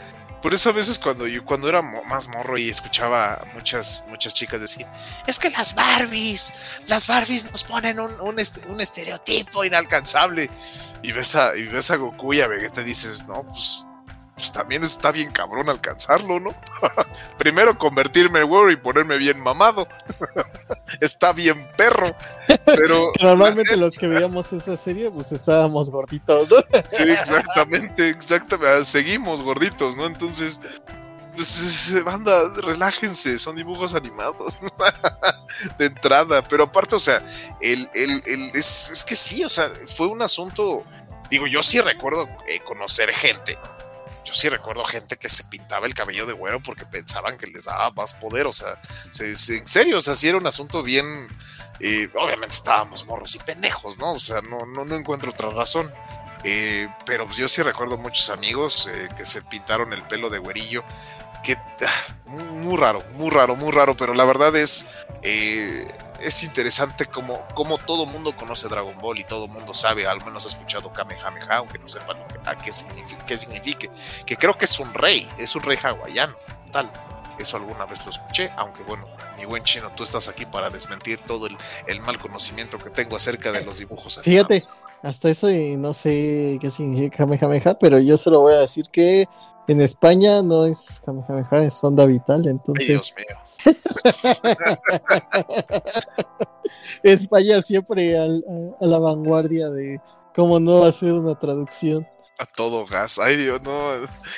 [0.42, 4.62] Por eso a veces cuando yo cuando era más morro y escuchaba muchas, muchas chicas
[4.62, 4.86] decir,
[5.26, 6.54] es que las Barbies,
[6.88, 10.50] las Barbies nos ponen un, un estereotipo inalcanzable.
[11.02, 13.86] Y ves, a, y ves a Goku y a Vegeta y dices, no, pues,
[14.46, 16.54] pues también está bien cabrón alcanzarlo, ¿no?
[17.40, 19.88] Primero convertirme en güero y ponerme bien mamado.
[21.02, 22.06] está bien perro.
[22.64, 26.58] Pero Normalmente los que veíamos esa serie, pues estábamos gorditos, ¿no?
[26.92, 28.86] Sí, exactamente, exactamente.
[28.86, 30.06] Seguimos gorditos, ¿no?
[30.06, 30.62] Entonces,
[31.36, 31.58] pues,
[31.92, 34.58] es- banda, relájense, son dibujos animados
[35.80, 36.44] de entrada.
[36.48, 37.26] Pero aparte, o sea,
[37.62, 40.84] el, el, el- es, es que sí, o sea, fue un asunto.
[41.32, 43.58] Digo, yo sí recuerdo eh, conocer gente.
[44.26, 47.66] Yo sí recuerdo gente que se pintaba el cabello de güero porque pensaban que les
[47.66, 48.48] daba más poder.
[48.48, 48.80] O sea,
[49.12, 51.28] se- se- en serio, o sea, sí era un asunto bien.
[51.80, 54.14] eh, obviamente estábamos morros y pendejos, ¿no?
[54.14, 55.94] O sea, no, no, no encuentro otra razón.
[56.44, 60.84] Eh, pero yo sí recuerdo muchos amigos eh, que se pintaron el pelo de güerillo.
[61.44, 63.96] Que ah, muy raro, muy raro, muy raro.
[63.98, 64.88] Pero la verdad es.
[66.20, 70.46] Es interesante como, como todo mundo conoce Dragon Ball y todo mundo sabe, al menos
[70.46, 73.90] ha escuchado Kamehameha, aunque no sepa lo que, a qué, significa, qué signifique.
[74.26, 76.36] Que creo que es un rey, es un rey hawaiano,
[76.72, 76.92] tal.
[77.38, 79.08] Eso alguna vez lo escuché, aunque bueno,
[79.38, 81.58] mi buen chino, tú estás aquí para desmentir todo el,
[81.88, 84.70] el mal conocimiento que tengo acerca de los dibujos Fíjate, animados.
[85.04, 89.28] hasta eso y no sé qué significa Kamehameha, pero yo solo voy a decir que
[89.68, 93.45] en España no es Kamehameha, es onda vital, entonces Dios mío.
[97.04, 98.44] España siempre al-
[98.82, 100.02] a, a la vanguardia de
[100.34, 102.08] cómo no hacer una traducción.
[102.38, 103.18] A todo gas.
[103.18, 103.92] Ay, Dios, no.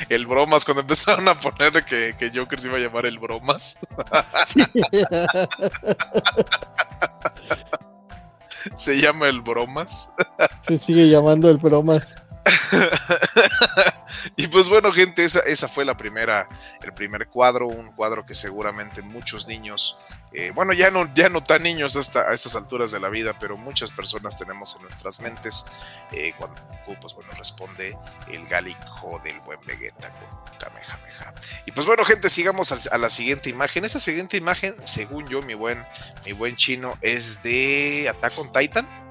[0.09, 3.75] El bromas, cuando empezaron a poner que, que Joker se iba a llamar el bromas,
[8.75, 10.11] se llama el bromas.
[10.61, 12.15] Se sigue llamando el bromas.
[14.36, 16.48] y pues bueno, gente, esa, esa fue la primera,
[16.82, 19.98] el primer cuadro, un cuadro que seguramente muchos niños,
[20.34, 23.38] eh, bueno, ya no, ya no tan niños hasta a estas alturas de la vida,
[23.39, 25.66] pero muchas personas tenemos en nuestras mentes
[26.12, 26.62] eh, cuando
[27.02, 27.98] pues bueno, responde
[28.32, 31.34] el gálico del buen Vegeta con Kamehameha.
[31.66, 33.86] Y pues bueno, gente, sigamos a la siguiente imagen.
[33.86, 35.86] Esa siguiente imagen, según yo, mi buen,
[36.26, 39.07] mi buen chino, es de Attack on Titan.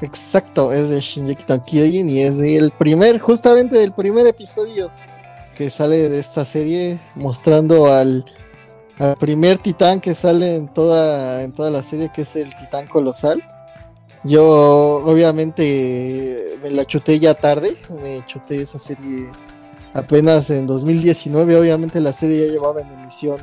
[0.00, 4.90] Exacto, es de Shinji no Kyojin y es del primer, justamente del primer episodio
[5.54, 8.24] que sale de esta serie, mostrando al,
[8.98, 12.88] al primer titán que sale en toda, en toda la serie, que es el titán
[12.88, 13.42] colosal.
[14.24, 19.28] Yo obviamente me la chuté ya tarde, me chuté esa serie
[19.92, 23.36] apenas en 2019, obviamente la serie ya llevaba en emisión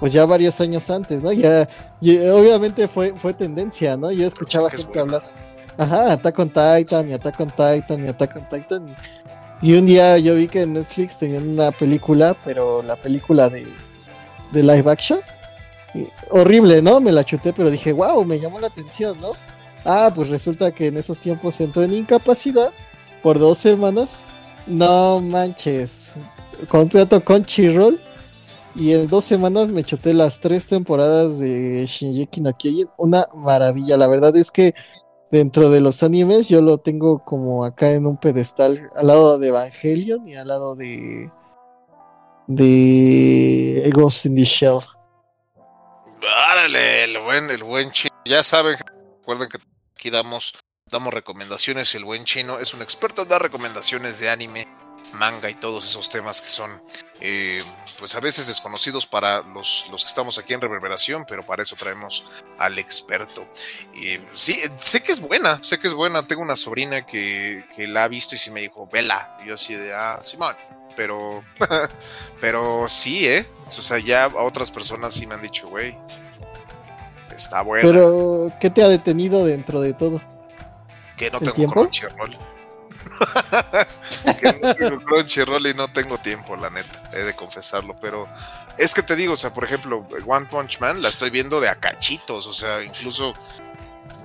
[0.00, 1.32] pues ya varios años antes, ¿no?
[1.32, 1.68] Ya,
[2.00, 4.10] obviamente fue, fue tendencia, ¿no?
[4.10, 5.22] Yo escuchaba gente hablar
[5.76, 8.86] Ajá, Attack on Titan y Attack on Titan y Attack on Titan.
[9.62, 13.66] Y, un día yo vi que en Netflix tenían una película, pero la película de,
[14.52, 15.20] de live action.
[16.30, 17.00] horrible, ¿no?
[17.00, 19.32] Me la chuté, pero dije, wow, me llamó la atención, ¿no?
[19.84, 22.72] Ah, pues resulta que en esos tiempos entró en incapacidad
[23.22, 24.22] por dos semanas.
[24.66, 26.14] No manches.
[26.68, 28.00] Contrato con Chirrol.
[28.76, 32.52] Y en dos semanas me chuté las tres temporadas de Shinji no.
[32.96, 33.96] Una maravilla.
[33.96, 34.74] La verdad es que
[35.34, 39.48] dentro de los animes yo lo tengo como acá en un pedestal al lado de
[39.48, 41.28] Evangelion y al lado de
[42.46, 44.78] de Ghost in the Shell.
[46.46, 48.14] Árale, el buen, el buen chino.
[48.24, 48.76] Ya saben,
[49.18, 49.58] recuerden que
[49.94, 50.54] aquí damos,
[50.90, 51.94] damos recomendaciones.
[51.94, 54.68] El buen chino es un experto en dar recomendaciones de anime,
[55.14, 56.70] manga y todos esos temas que son
[57.26, 57.58] eh,
[57.98, 61.74] pues a veces desconocidos para los, los que estamos aquí en Reverberación, pero para eso
[61.74, 63.46] traemos al experto.
[63.94, 66.26] Y sí, sé que es buena, sé que es buena.
[66.26, 69.38] Tengo una sobrina que, que la ha visto y sí me dijo, vela.
[69.42, 70.54] Y yo así de, ah, Simón.
[70.96, 71.42] Pero,
[72.42, 73.46] pero sí, ¿eh?
[73.66, 75.96] O sea, ya a otras personas sí me han dicho, güey,
[77.34, 77.88] está buena.
[77.88, 80.20] Pero, ¿qué te ha detenido dentro de todo?
[81.16, 82.36] Que no tengo Crunchyroll.
[84.24, 88.28] que no tengo Crunchyroll no tengo tiempo, la neta, he de confesarlo, pero
[88.78, 91.68] es que te digo, o sea, por ejemplo, One Punch Man la estoy viendo de
[91.68, 93.34] a cachitos, o sea, incluso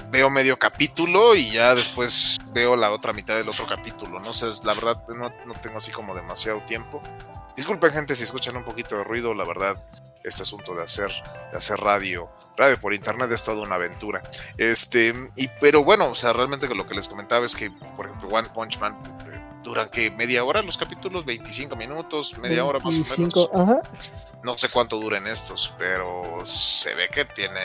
[0.09, 4.47] veo medio capítulo y ya después veo la otra mitad del otro capítulo, no sé,
[4.63, 7.01] la verdad no, no tengo así como demasiado tiempo.
[7.55, 9.83] Disculpen gente si escuchan un poquito de ruido, la verdad,
[10.23, 11.11] este asunto de hacer,
[11.51, 14.21] de hacer radio radio por internet es toda una aventura.
[14.57, 18.27] Este, y pero bueno, o sea, realmente lo que les comentaba es que, por ejemplo,
[18.29, 19.01] One Punch Man
[19.63, 23.49] duran que media hora los capítulos, 25 minutos, media hora más o menos.
[23.53, 23.81] Ajá.
[24.43, 27.59] No sé cuánto duran estos, pero se ve que tiene,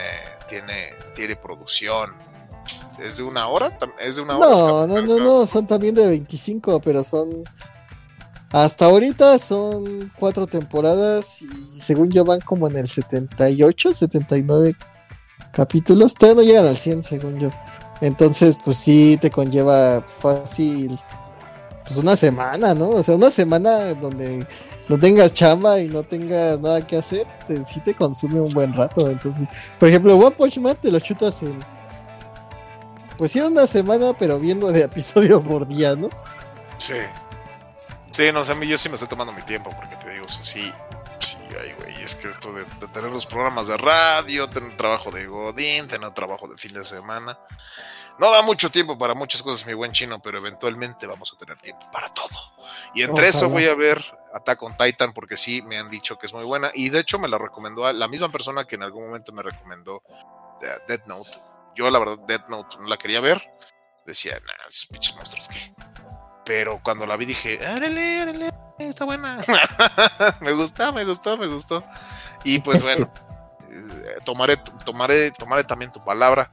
[0.47, 2.13] tiene, tiene producción.
[2.99, 3.77] ¿Es de una hora?
[3.99, 4.47] ¿Es de una hora?
[4.47, 7.43] No, no, no, no, son también de 25, pero son
[8.51, 14.75] hasta ahorita son cuatro temporadas y según yo van como en el 78, 79
[15.51, 16.13] capítulos.
[16.13, 17.49] Todavía no llegan al 100 según yo.
[18.01, 20.97] Entonces, pues sí, te conlleva fácil
[21.85, 22.89] pues una semana, ¿no?
[22.89, 24.45] O sea, una semana donde
[24.89, 28.73] no tengas chamba y no tengas nada que hacer, te, sí te consume un buen
[28.73, 29.09] rato.
[29.09, 29.47] Entonces,
[29.79, 31.59] por ejemplo, One Punch Man te lo chutas en...
[33.17, 36.09] Pues sí, una semana, pero viendo de episodio por día, ¿no?
[36.77, 36.95] Sí.
[38.11, 40.13] Sí, no, o sea, a mí yo sí me estoy tomando mi tiempo, porque te
[40.13, 40.41] digo, sí,
[41.19, 42.63] sí, ay, güey, es que esto de,
[42.93, 47.37] tener los programas de radio, tener trabajo de Godín, tener trabajo de fin de semana,
[48.19, 51.57] no da mucho tiempo para muchas cosas, mi buen chino, pero eventualmente vamos a tener
[51.57, 52.55] tiempo para todo.
[52.93, 54.03] Y entre eso voy a ver
[54.33, 57.19] Attack on Titan, porque sí, me han dicho que es muy buena, y de hecho
[57.19, 60.01] me la recomendó a la misma persona que en algún momento me recomendó
[60.87, 61.31] Death Note.
[61.75, 63.51] Yo, la verdad, Death Note no la quería ver.
[64.05, 65.73] Decía, nah, esos pinches monstruos que
[66.45, 69.43] pero cuando la vi dije, árale, árale, está buena.
[70.41, 71.83] me gustó, me gustó, me gustó.
[72.43, 73.11] Y pues bueno,
[73.71, 76.51] eh, tomaré, tomaré, tomaré también tu palabra.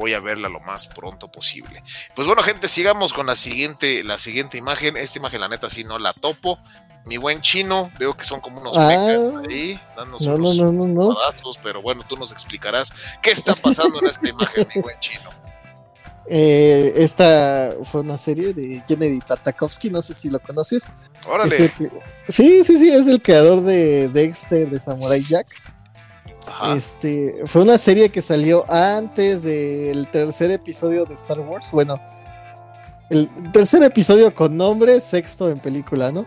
[0.00, 1.82] Voy a verla lo más pronto posible.
[2.16, 4.96] Pues bueno, gente, sigamos con la siguiente, la siguiente imagen.
[4.96, 6.58] Esta imagen, la neta, sí no la topo.
[7.04, 11.16] Mi buen chino, veo que son como unos ah, ahí, dándonos no, unos no, no,
[11.62, 15.30] pero bueno, tú nos explicarás qué está pasando en esta imagen, mi buen chino.
[16.26, 20.90] Eh, esta fue una serie de Kennedy Tartakovsky, no sé si lo conoces.
[21.26, 21.70] Órale.
[22.28, 25.46] sí, sí, sí, es el creador de Dexter, de Samurai Jack.
[26.74, 31.70] Este, fue una serie que salió antes del tercer episodio de Star Wars.
[31.72, 32.00] Bueno,
[33.10, 36.26] el tercer episodio con nombre, sexto en película, ¿no?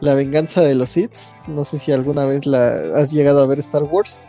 [0.00, 1.16] La venganza de los Sith.
[1.48, 4.28] No sé si alguna vez la has llegado a ver Star Wars.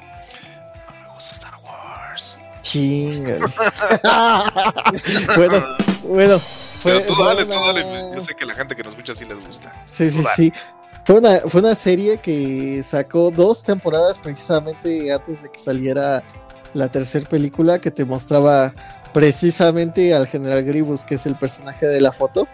[0.88, 2.40] me gusta Star Wars.
[2.64, 3.40] Chinga.
[5.36, 5.64] bueno,
[6.04, 6.42] bueno,
[6.84, 8.12] Pero tú dale, tú dale.
[8.16, 9.74] Yo sé que la gente que nos escucha sí les gusta.
[9.86, 10.54] Sí, sí, sí.
[11.06, 16.24] Fue una, fue una serie que sacó dos temporadas precisamente antes de que saliera
[16.74, 18.74] la tercera película que te mostraba
[19.14, 22.48] precisamente al general Gribus, que es el personaje de la foto.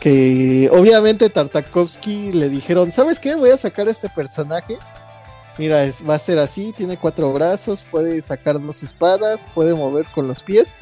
[0.00, 3.34] Que obviamente Tartakovsky le dijeron, ¿sabes qué?
[3.34, 4.78] Voy a sacar este personaje.
[5.58, 10.26] Mira, va a ser así, tiene cuatro brazos, puede sacar dos espadas, puede mover con
[10.26, 10.74] los pies.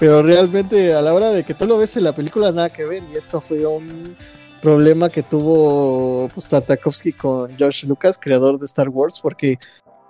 [0.00, 2.84] Pero realmente a la hora de que tú lo ves en la película nada que
[2.84, 3.04] ver.
[3.12, 4.16] Y esto fue un
[4.64, 9.58] problema que tuvo pues, Tartakovsky con George Lucas, creador de Star Wars, porque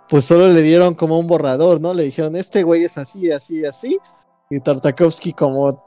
[0.09, 1.93] pues solo le dieron como un borrador, ¿no?
[1.93, 3.99] Le dijeron, este güey es así, así, así.
[4.49, 5.83] Y Tartakovsky como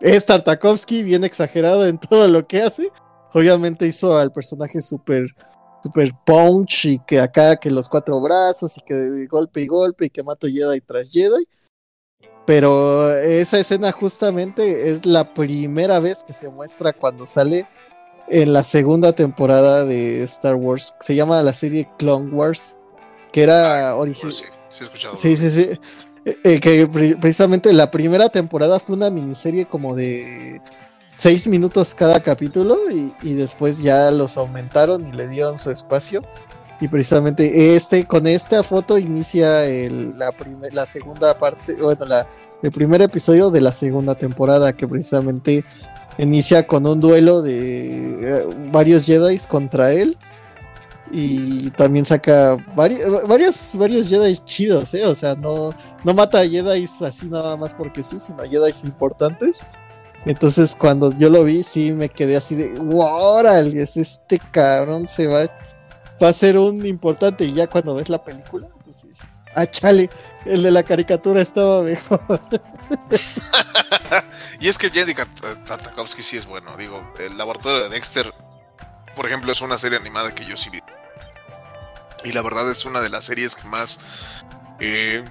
[0.00, 2.90] es Tartakovsky, bien exagerado en todo lo que hace.
[3.34, 5.26] Obviamente hizo al personaje súper
[5.82, 10.10] super punch y que acá que los cuatro brazos y que golpe y golpe y
[10.10, 11.46] que mato Jedi tras Jedi.
[12.46, 17.66] Pero esa escena justamente es la primera vez que se muestra cuando sale
[18.28, 20.94] en la segunda temporada de Star Wars.
[21.00, 22.78] Se llama la serie Clone Wars
[23.32, 24.32] que era original.
[24.32, 24.84] Sí, sí.
[25.14, 25.80] Sí, sí, sí.
[26.24, 26.86] Eh, eh, que
[27.16, 30.60] precisamente la primera temporada fue una miniserie como de
[31.16, 36.22] seis minutos cada capítulo y, después ya los aumentaron y le dieron su espacio.
[36.80, 40.32] Y precisamente este, con esta foto inicia el, la,
[40.72, 42.26] la segunda parte, bueno, la,
[42.62, 45.64] el primer episodio de la segunda temporada que precisamente
[46.18, 50.16] inicia con un duelo de eh, varios Jedi contra él
[51.10, 55.06] y también saca varios, varios, Jedi chidos, ¿eh?
[55.06, 58.72] O sea, no, no mata a Jedi así nada más porque sí, sino a Jedi
[58.84, 59.64] importantes.
[60.24, 63.82] Entonces, cuando yo lo vi, sí me quedé así de, ¡Órale!
[63.82, 65.46] Este cabrón se va,
[66.22, 67.44] va a ser un importante.
[67.44, 70.10] Y ya cuando ves la película, pues dices, ¡ah, chale!
[70.44, 72.20] El de la caricatura estaba mejor.
[74.60, 76.76] y es que Jenny Tartakovsky sí es bueno.
[76.76, 78.32] Digo, el laboratorio de Dexter
[79.14, 80.80] por ejemplo, es una serie animada que yo sí vi.
[82.24, 84.00] Y la verdad es una de las series que más...
[84.80, 85.24] Eh,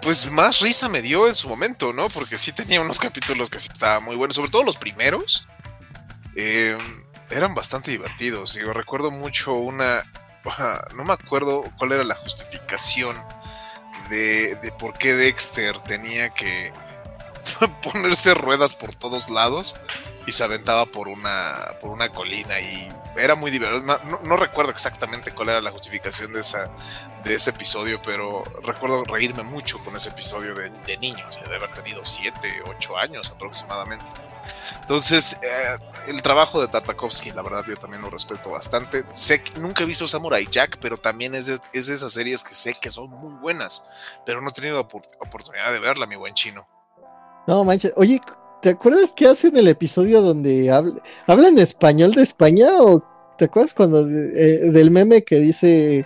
[0.00, 2.08] pues más risa me dio en su momento, ¿no?
[2.08, 5.48] Porque sí tenía unos capítulos que sí estaban muy buenos, sobre todo los primeros.
[6.36, 6.78] Eh,
[7.30, 8.54] eran bastante divertidos.
[8.54, 10.04] Yo recuerdo mucho una...
[10.94, 13.16] No me acuerdo cuál era la justificación
[14.08, 16.72] de, de por qué Dexter tenía que
[17.82, 19.76] ponerse ruedas por todos lados
[20.26, 23.98] y se aventaba por una, por una colina y era muy divertido.
[24.24, 26.70] No, recuerdo exactamente cuál era la justificación de, esa,
[27.24, 31.72] de ese episodio, pero recuerdo reírme mucho con ese episodio de, de niño, de haber
[31.72, 34.06] tenido 7, 8 años aproximadamente.
[34.80, 39.04] Entonces, eh, el trabajo de Tartakovsky, la verdad, yo también lo respeto bastante.
[39.10, 42.42] Sé que nunca he visto Samurai Jack, pero también es de, es de esas series
[42.42, 43.86] que sé que son muy buenas,
[44.24, 46.66] pero no he tenido oportunidad de verla, mi buen chino.
[47.46, 48.20] No manches, oye,
[48.60, 52.68] ¿Te acuerdas qué hace en el episodio donde habla, habla en español de España?
[52.80, 53.04] ¿O
[53.38, 56.04] te acuerdas cuando eh, del meme que dice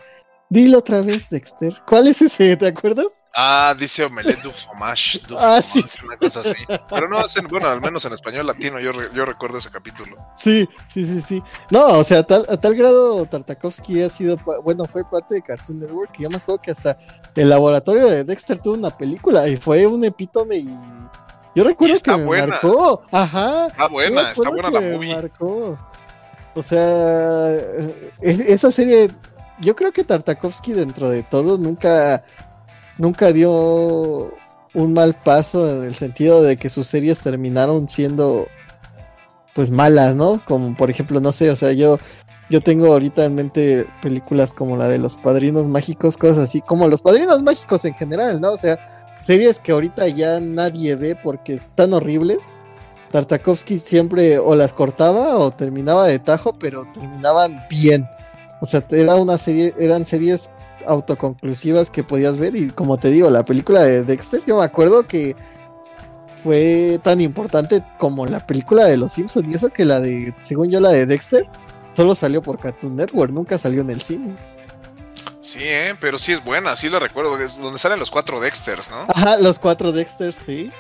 [0.53, 1.73] Dilo otra vez, Dexter.
[1.87, 2.59] ¿Cuál es ese?
[2.59, 3.25] ¿Te acuerdas?
[3.35, 5.23] Ah, dice Omelette du fromage.
[5.39, 5.83] ah, sí.
[6.05, 6.63] Una cosa así.
[6.91, 10.15] Pero no hacen, bueno, al menos en español latino, yo, yo recuerdo ese capítulo.
[10.37, 11.43] Sí, sí, sí, sí.
[11.71, 15.43] No, o sea, a tal, a tal grado Tartakovsky ha sido, bueno, fue parte de
[15.43, 16.13] Cartoon Network.
[16.19, 16.99] Y yo me acuerdo que hasta
[17.35, 20.79] el laboratorio de Dexter tuvo una película y fue un epítome y
[21.55, 23.03] yo recuerdo que me marcó.
[23.11, 23.67] Ajá.
[23.67, 25.15] Está buena, está buena la movie.
[25.15, 25.79] Marcó.
[26.55, 27.51] O sea,
[28.21, 29.11] esa serie,
[29.61, 32.25] yo creo que Tartakovsky dentro de todo nunca,
[32.99, 34.35] nunca dio
[34.75, 38.47] un mal paso en el sentido de que sus series terminaron siendo
[39.55, 40.43] pues malas, ¿no?
[40.45, 41.99] Como por ejemplo, no sé, o sea, yo
[42.53, 46.87] yo tengo ahorita en mente películas como la de los Padrinos Mágicos, cosas así, como
[46.87, 48.53] los Padrinos Mágicos en general, ¿no?
[48.53, 52.39] O sea, series que ahorita ya nadie ve porque están horribles.
[53.11, 58.07] Tartakovsky siempre o las cortaba o terminaba de tajo, pero terminaban bien.
[58.61, 60.51] O sea, era una serie, eran series
[60.87, 65.07] autoconclusivas que podías ver y como te digo, la película de Dexter, yo me acuerdo
[65.07, 65.37] que
[66.37, 70.71] fue tan importante como la película de Los Simpsons y eso que la de, según
[70.71, 71.47] yo, la de Dexter,
[71.95, 74.35] solo salió por Cartoon Network, nunca salió en el cine.
[75.43, 75.97] Sí, ¿eh?
[76.01, 77.39] pero sí es buena, sí la recuerdo.
[77.39, 79.07] Es donde salen los cuatro Dexters, ¿no?
[79.09, 80.71] Ajá, los cuatro Dexters, sí.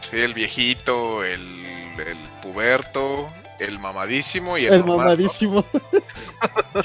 [0.00, 1.42] Sí, el viejito, el,
[1.98, 3.28] el puberto,
[3.58, 5.64] el mamadísimo y el, el mamadísimo.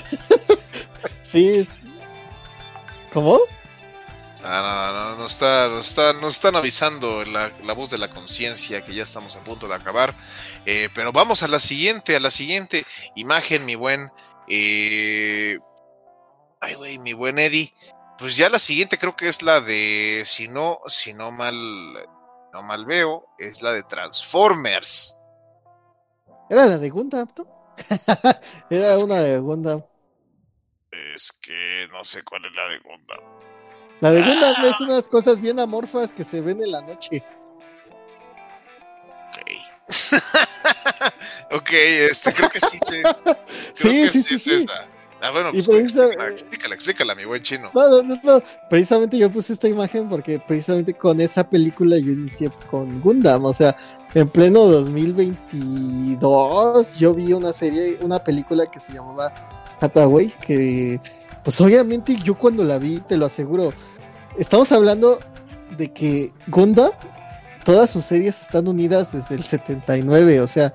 [1.22, 1.68] sí,
[3.14, 3.40] ¿Cómo?
[4.44, 8.10] Ah, no, no, no, está, nos, está, nos están avisando la, la voz de la
[8.10, 10.16] conciencia que ya estamos a punto de acabar.
[10.66, 12.86] Eh, pero vamos a la siguiente, a la siguiente
[13.16, 14.12] imagen, mi buen.
[14.50, 15.60] Eh,
[16.64, 17.74] Ay, güey, mi buen Eddie.
[18.18, 21.56] Pues ya la siguiente creo que es la de, si no, si no mal,
[22.54, 25.20] no mal veo, es la de Transformers.
[26.50, 27.76] Era la de Gundam, ¿no?
[28.70, 29.84] Era una de Gundam.
[30.92, 33.20] Es que no sé cuál es la de Gundam.
[34.00, 37.24] La de Gundam es unas cosas bien amorfas que se ven en la noche.
[39.28, 39.38] Ok.
[41.52, 42.80] ok, este, creo que sí.
[42.90, 43.06] creo
[43.74, 44.54] Sí, que sí, sí, es sí.
[44.54, 44.93] esa.
[45.24, 47.72] Ah, bueno, pues explícala, explícala, explícala, mi buen chino.
[47.74, 48.44] No, no, no, no.
[48.70, 53.46] Precisamente yo puse esta imagen porque precisamente con esa película yo inicié con Gundam.
[53.46, 53.74] O sea,
[54.14, 59.34] en pleno 2022 yo vi una serie, una película que se llamaba
[59.80, 61.00] Hathaway, que
[61.42, 63.72] pues obviamente yo cuando la vi, te lo aseguro,
[64.38, 65.20] estamos hablando
[65.78, 66.92] de que Gundam,
[67.64, 70.74] todas sus series están unidas desde el 79, o sea,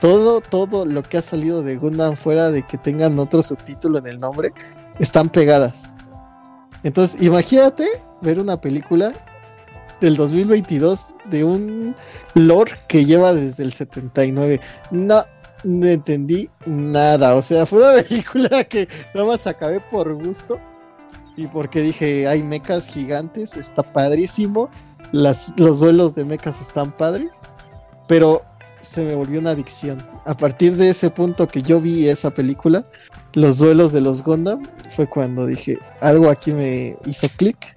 [0.00, 4.06] todo, todo lo que ha salido de Gundam fuera de que tengan otro subtítulo en
[4.06, 4.52] el nombre,
[4.98, 5.90] están pegadas.
[6.82, 7.86] Entonces, imagínate
[8.22, 9.12] ver una película
[10.00, 11.94] del 2022 de un
[12.34, 14.60] lore que lleva desde el 79.
[14.90, 15.24] No,
[15.64, 17.34] no entendí nada.
[17.34, 20.58] O sea, fue una película que nada más acabé por gusto
[21.36, 24.70] y porque dije, hay mechas gigantes, está padrísimo.
[25.12, 27.40] Las, los duelos de mechas están padres,
[28.08, 28.42] pero
[28.86, 30.04] se me volvió una adicción.
[30.24, 32.84] A partir de ese punto que yo vi esa película,
[33.34, 37.76] los duelos de los Gundam, fue cuando dije, algo aquí me hizo clic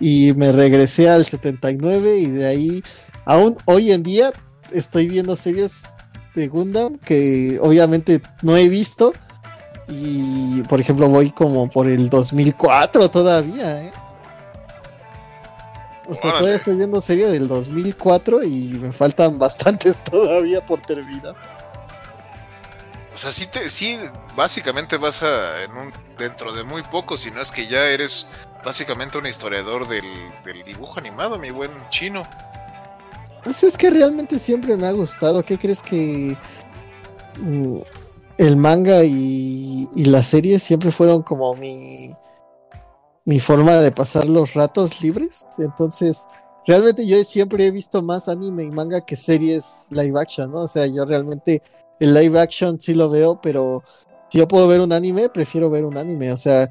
[0.00, 2.82] y me regresé al 79 y de ahí,
[3.24, 4.30] aún hoy en día,
[4.72, 5.82] estoy viendo series
[6.34, 9.12] de Gundam que obviamente no he visto
[9.88, 13.92] y, por ejemplo, voy como por el 2004 todavía, ¿eh?
[16.08, 16.38] O sea, Órale.
[16.38, 21.34] todavía estoy viendo serie del 2004 y me faltan bastantes todavía por terminar.
[23.14, 23.98] O sea, sí, te, sí
[24.36, 28.28] básicamente vas a, en un, dentro de muy poco, si no es que ya eres
[28.64, 30.04] básicamente un historiador del,
[30.44, 32.28] del dibujo animado, mi buen chino.
[33.42, 35.42] Pues es que realmente siempre me ha gustado.
[35.44, 36.36] ¿Qué crees que
[37.38, 37.78] mm,
[38.38, 42.14] el manga y, y la serie siempre fueron como mi,
[43.26, 45.46] mi forma de pasar los ratos libres?
[45.58, 46.26] Entonces,
[46.66, 50.62] realmente yo siempre he visto más anime y manga que series live action, ¿no?
[50.62, 51.60] O sea, yo realmente
[52.00, 53.82] el live action sí lo veo, pero
[54.30, 56.32] si yo puedo ver un anime, prefiero ver un anime.
[56.32, 56.70] O sea,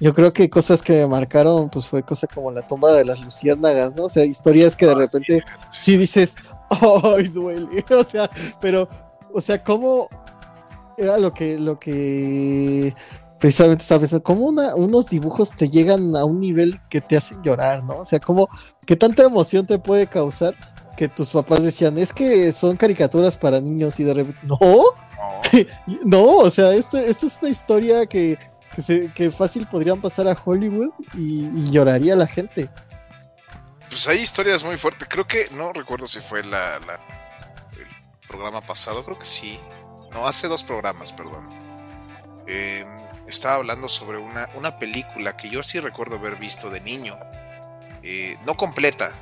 [0.00, 3.20] yo creo que cosas que me marcaron, pues fue cosa como la tumba de las
[3.20, 4.04] luciérnagas, ¿no?
[4.04, 6.34] O sea, historias que de repente sí dices,
[6.70, 7.84] ¡ay, duele!
[7.90, 8.28] O sea,
[8.60, 8.88] pero,
[9.32, 10.08] o sea, ¿cómo
[10.98, 12.94] era lo que, lo que
[13.44, 14.22] precisamente estaba pensando?
[14.22, 17.98] ¿Cómo una- unos dibujos te llegan a un nivel que te hacen llorar, ¿no?
[17.98, 18.48] O sea, ¿cómo,
[18.86, 20.54] qué tanta emoción te puede causar
[20.96, 25.42] que tus papás decían, es que son caricaturas para niños y de repente, no, No,
[26.04, 28.38] no, o sea, esto, esto es una historia que,
[28.74, 32.70] que, se- que fácil podrían pasar a Hollywood y, y lloraría la gente.
[33.90, 35.06] pues hay historias muy fuertes.
[35.10, 36.98] Creo que, no recuerdo si fue la, la-
[37.72, 39.58] el programa pasado, creo que sí.
[40.12, 41.50] No, hace dos programas, perdón.
[42.46, 42.84] Eh,
[43.26, 47.18] estaba hablando sobre una, una película que yo sí recuerdo haber visto de niño.
[48.02, 49.12] Eh, no completa,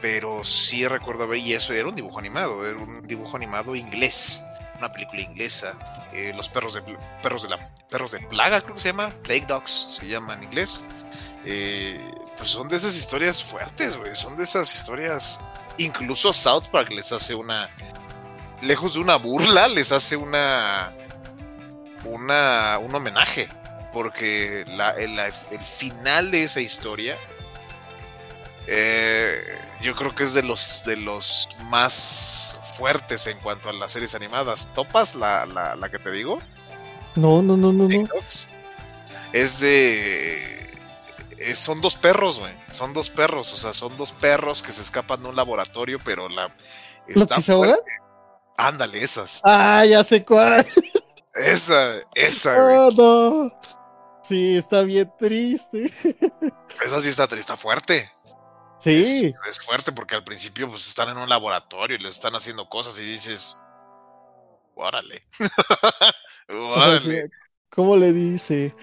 [0.00, 4.44] pero sí recuerdo haber, y eso era un dibujo animado, era un dibujo animado inglés,
[4.78, 5.74] una película inglesa.
[6.12, 6.82] eh, los perros de
[7.22, 10.42] perros de la perros de plaga, creo que se llama, Plague Dogs se llama en
[10.42, 10.84] inglés.
[11.44, 12.00] Eh,
[12.36, 14.14] pues son de esas historias fuertes, güey.
[14.14, 15.40] Son de esas historias.
[15.78, 17.70] Incluso South Park les hace una.
[18.60, 20.92] Lejos de una burla, les hace una.
[22.04, 22.78] Una.
[22.78, 23.48] un homenaje.
[23.92, 27.16] Porque la- el, la- el final de esa historia.
[28.66, 29.34] eh,
[29.80, 34.14] yo creo que es de los de los más fuertes en cuanto a las series
[34.14, 34.68] animadas.
[34.74, 36.38] ¿Topas la, la, la que te digo?
[37.16, 38.08] No, no, no, no, no.
[39.32, 40.70] Es de.
[41.38, 42.54] es- son dos perros, güey.
[42.68, 43.52] Son dos perros.
[43.52, 46.54] O sea, son dos perros que se escapan de un laboratorio, pero la.
[47.08, 47.76] ¿Los que se ahogan?
[48.56, 49.40] Ándale, esas.
[49.44, 50.64] Ah, ya sé cuál.
[51.34, 52.76] Esa, esa, güey.
[52.76, 53.60] Oh, no.
[54.22, 55.90] Sí, está bien triste.
[56.84, 58.10] Esa sí está, está fuerte.
[58.78, 58.90] Sí.
[59.00, 62.68] Es, es fuerte porque al principio pues están en un laboratorio y les están haciendo
[62.68, 63.58] cosas y dices.
[64.74, 65.24] Órale.
[66.48, 67.30] Órale.
[67.70, 68.74] ¿Cómo le dice?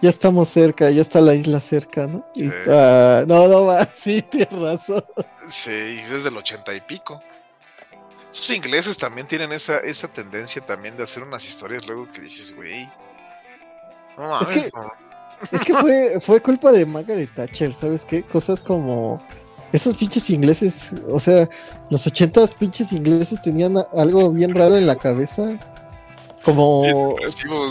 [0.00, 2.26] Ya estamos cerca, ya está la isla cerca, ¿no?
[2.34, 5.04] Y- ah, no, no, va, sí, tienes razón.
[5.48, 7.22] Sí, desde el ochenta y pico.
[8.32, 12.56] Esos ingleses también tienen esa, esa tendencia también de hacer unas historias luego que dices,
[12.56, 12.90] güey.
[14.16, 14.90] No mames, Es que- no.
[15.50, 18.22] Es que fue, fue culpa de Margaret Thatcher, ¿sabes qué?
[18.22, 19.20] Cosas como
[19.72, 21.48] esos pinches ingleses, o sea,
[21.90, 25.58] los ochentas pinches ingleses tenían algo bien raro en la cabeza.
[26.44, 27.16] Como...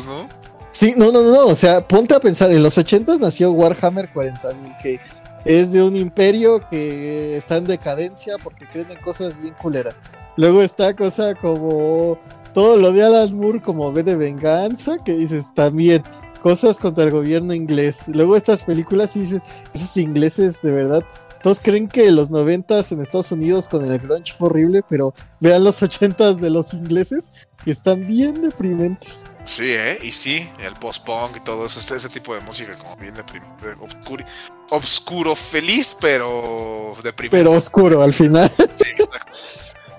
[0.05, 0.27] ¿no?
[0.71, 4.11] Sí, no, no, no, no, o sea, ponte a pensar, en los ochentas nació Warhammer
[4.13, 4.99] 40.000, que
[5.45, 9.95] es de un imperio que está en decadencia porque creen en cosas bien culeras.
[10.37, 12.17] Luego está cosa como
[12.53, 16.03] todo lo de Alan Moore como ve de venganza, que dices también
[16.41, 18.07] cosas contra el gobierno inglés.
[18.07, 19.41] Luego estas películas y dices,
[19.73, 21.03] esos ingleses de verdad
[21.41, 25.63] todos creen que los noventas en Estados Unidos con el grunge fue horrible, pero vean
[25.63, 27.31] los ochentas de los ingleses
[27.63, 29.25] que están bien deprimentes.
[29.45, 29.97] Sí, ¿eh?
[30.03, 34.23] Y sí, el post-punk y todo eso, ese tipo de música como bien deprimente, obscuro,
[34.69, 37.43] obscuro, feliz, pero deprimente.
[37.43, 38.51] Pero oscuro al final.
[38.75, 39.33] Sí, exacto.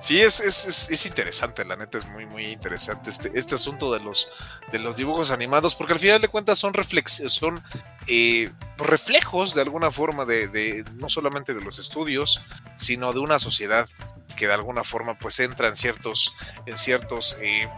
[0.02, 4.00] Sí, es, es, es, interesante, la neta es muy, muy interesante este, este asunto de
[4.00, 4.32] los,
[4.72, 7.62] de los dibujos animados, porque al final de cuentas son, reflex, son
[8.08, 12.42] eh, reflejos de alguna forma de, de, no solamente de los estudios,
[12.74, 13.88] sino de una sociedad
[14.36, 16.34] que de alguna forma pues entra en ciertos,
[16.66, 17.68] en ciertos, eh,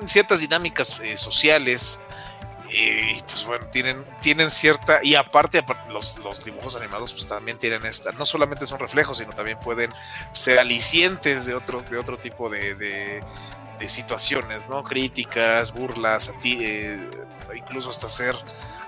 [0.00, 1.98] en ciertas dinámicas eh, sociales,
[2.72, 7.84] y pues bueno, tienen, tienen cierta, y aparte, los, los, dibujos animados pues también tienen
[7.84, 9.92] esta, no solamente son reflejos, sino también pueden
[10.32, 13.22] ser alicientes de otro, de otro tipo de, de,
[13.78, 14.82] de situaciones, ¿no?
[14.84, 17.10] Críticas, burlas, eh,
[17.54, 18.36] incluso hasta ser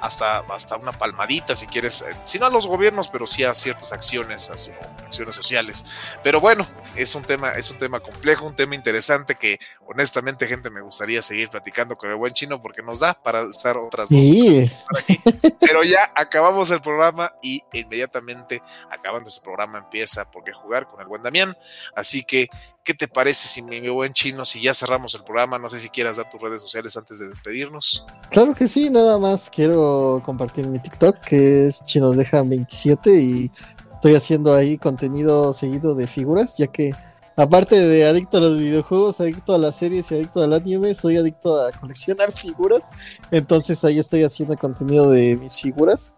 [0.04, 3.92] hasta, hasta una palmadita si quieres, si no a los gobiernos, pero sí a ciertas
[3.92, 5.84] acciones, así, acciones sociales.
[6.22, 10.68] Pero bueno, es un tema, es un tema complejo, un tema interesante que honestamente, gente,
[10.68, 14.70] me gustaría seguir platicando con el buen chino porque nos da para estar otras sí.
[14.90, 15.20] dos aquí.
[15.60, 21.06] Pero ya acabamos el programa y inmediatamente acabando este programa empieza porque jugar con el
[21.06, 21.56] buen Damián.
[21.94, 22.48] Así que,
[22.84, 25.58] ¿qué te parece si mi buen chino, si ya cerramos el programa?
[25.58, 28.06] No sé si quieras dar tus redes sociales antes de despedirnos.
[28.30, 33.50] Claro que sí, nada más quiero compartir mi TikTok que es chinos dejan 27 y
[33.94, 36.92] estoy haciendo ahí contenido seguido de figuras, ya que
[37.36, 41.16] aparte de adicto a los videojuegos, adicto a las series y adicto al anime, soy
[41.16, 42.90] adicto a coleccionar figuras.
[43.30, 46.16] Entonces ahí estoy haciendo contenido de mis figuras.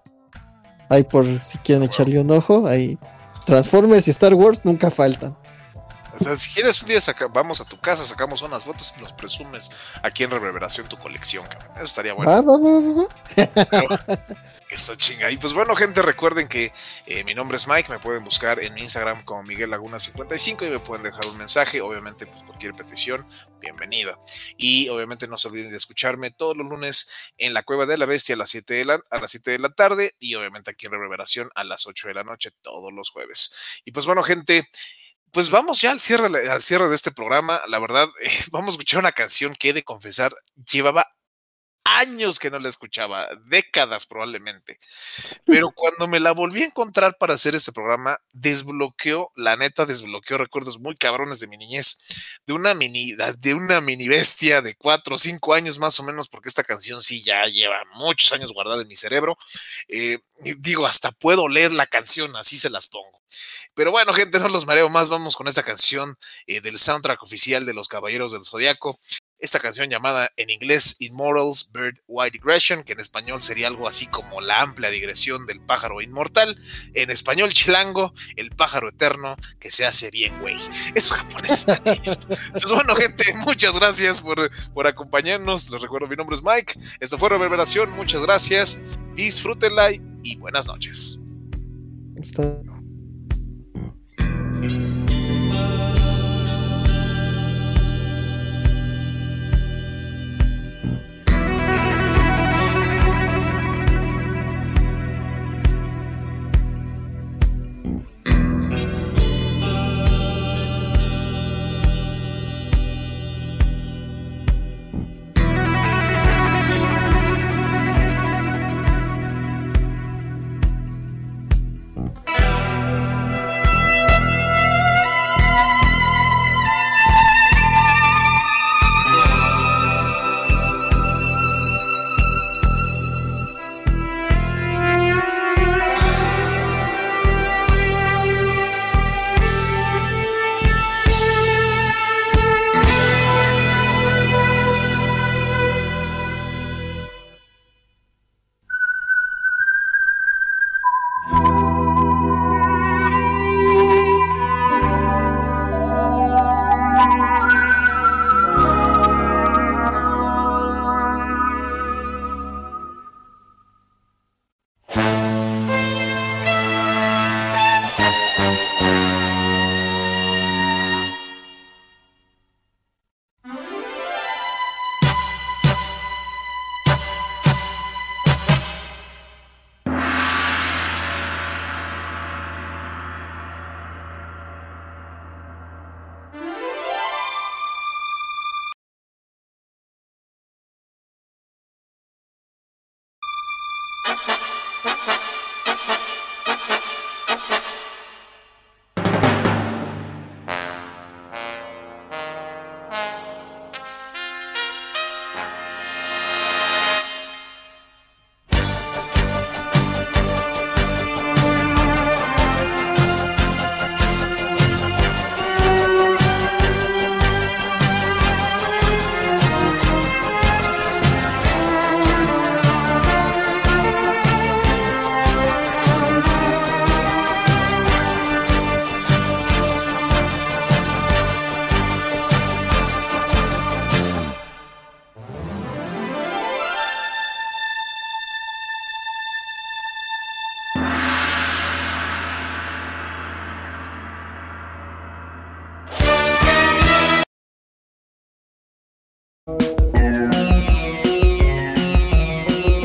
[0.88, 2.98] Ahí por si quieren echarle un ojo, ahí
[3.44, 5.36] Transformers y Star Wars nunca faltan.
[6.18, 9.00] O sea, si quieres un día saca, vamos a tu casa, sacamos unas fotos y
[9.00, 9.70] nos presumes
[10.02, 11.70] aquí en Reverberación tu colección, cabrón.
[11.76, 12.30] Eso estaría bueno.
[13.34, 13.88] Pero,
[14.68, 15.30] eso chinga.
[15.30, 16.72] Y pues bueno, gente, recuerden que
[17.06, 20.70] eh, mi nombre es Mike, me pueden buscar en Instagram como Miguel Laguna 55 y
[20.70, 23.26] me pueden dejar un mensaje, obviamente pues cualquier petición,
[23.60, 24.18] bienvenida.
[24.56, 28.06] Y obviamente no se olviden de escucharme todos los lunes en la Cueva de la
[28.06, 30.86] Bestia a las 7 de la, a las 7 de la tarde y obviamente aquí
[30.86, 33.82] en Reverberación a las 8 de la noche todos los jueves.
[33.84, 34.68] Y pues bueno, gente,
[35.32, 37.60] pues vamos ya al cierre, al cierre de este programa.
[37.68, 40.34] La verdad, eh, vamos a escuchar una canción que he de confesar
[40.70, 41.08] llevaba
[41.86, 44.78] años que no la escuchaba, décadas probablemente.
[45.44, 50.38] Pero cuando me la volví a encontrar para hacer este programa, desbloqueó, la neta, desbloqueó
[50.38, 51.98] recuerdos muy cabrones de mi niñez,
[52.46, 56.28] de una mini, de una mini bestia de cuatro o cinco años más o menos,
[56.28, 59.36] porque esta canción sí ya lleva muchos años guardada en mi cerebro.
[59.88, 60.18] Eh,
[60.58, 63.16] digo, hasta puedo leer la canción, así se las pongo.
[63.74, 65.10] Pero bueno, gente, no los mareo más.
[65.10, 66.16] Vamos con esta canción
[66.46, 68.98] eh, del soundtrack oficial de Los Caballeros del Zodiaco.
[69.38, 74.06] Esta canción llamada en inglés Immortals Bird Wide Digression, que en español sería algo así
[74.06, 76.58] como la amplia digresión del pájaro inmortal.
[76.94, 80.56] En español chilango, el pájaro eterno que se hace bien, güey.
[80.94, 82.28] Esos japoneses están niños.
[82.52, 85.68] Pues bueno, gente, muchas gracias por, por acompañarnos.
[85.70, 86.74] Les recuerdo, mi nombre es Mike.
[87.00, 87.90] Esto fue Reverberación.
[87.90, 88.80] Muchas gracias.
[89.14, 91.20] Disfrútenla y buenas noches.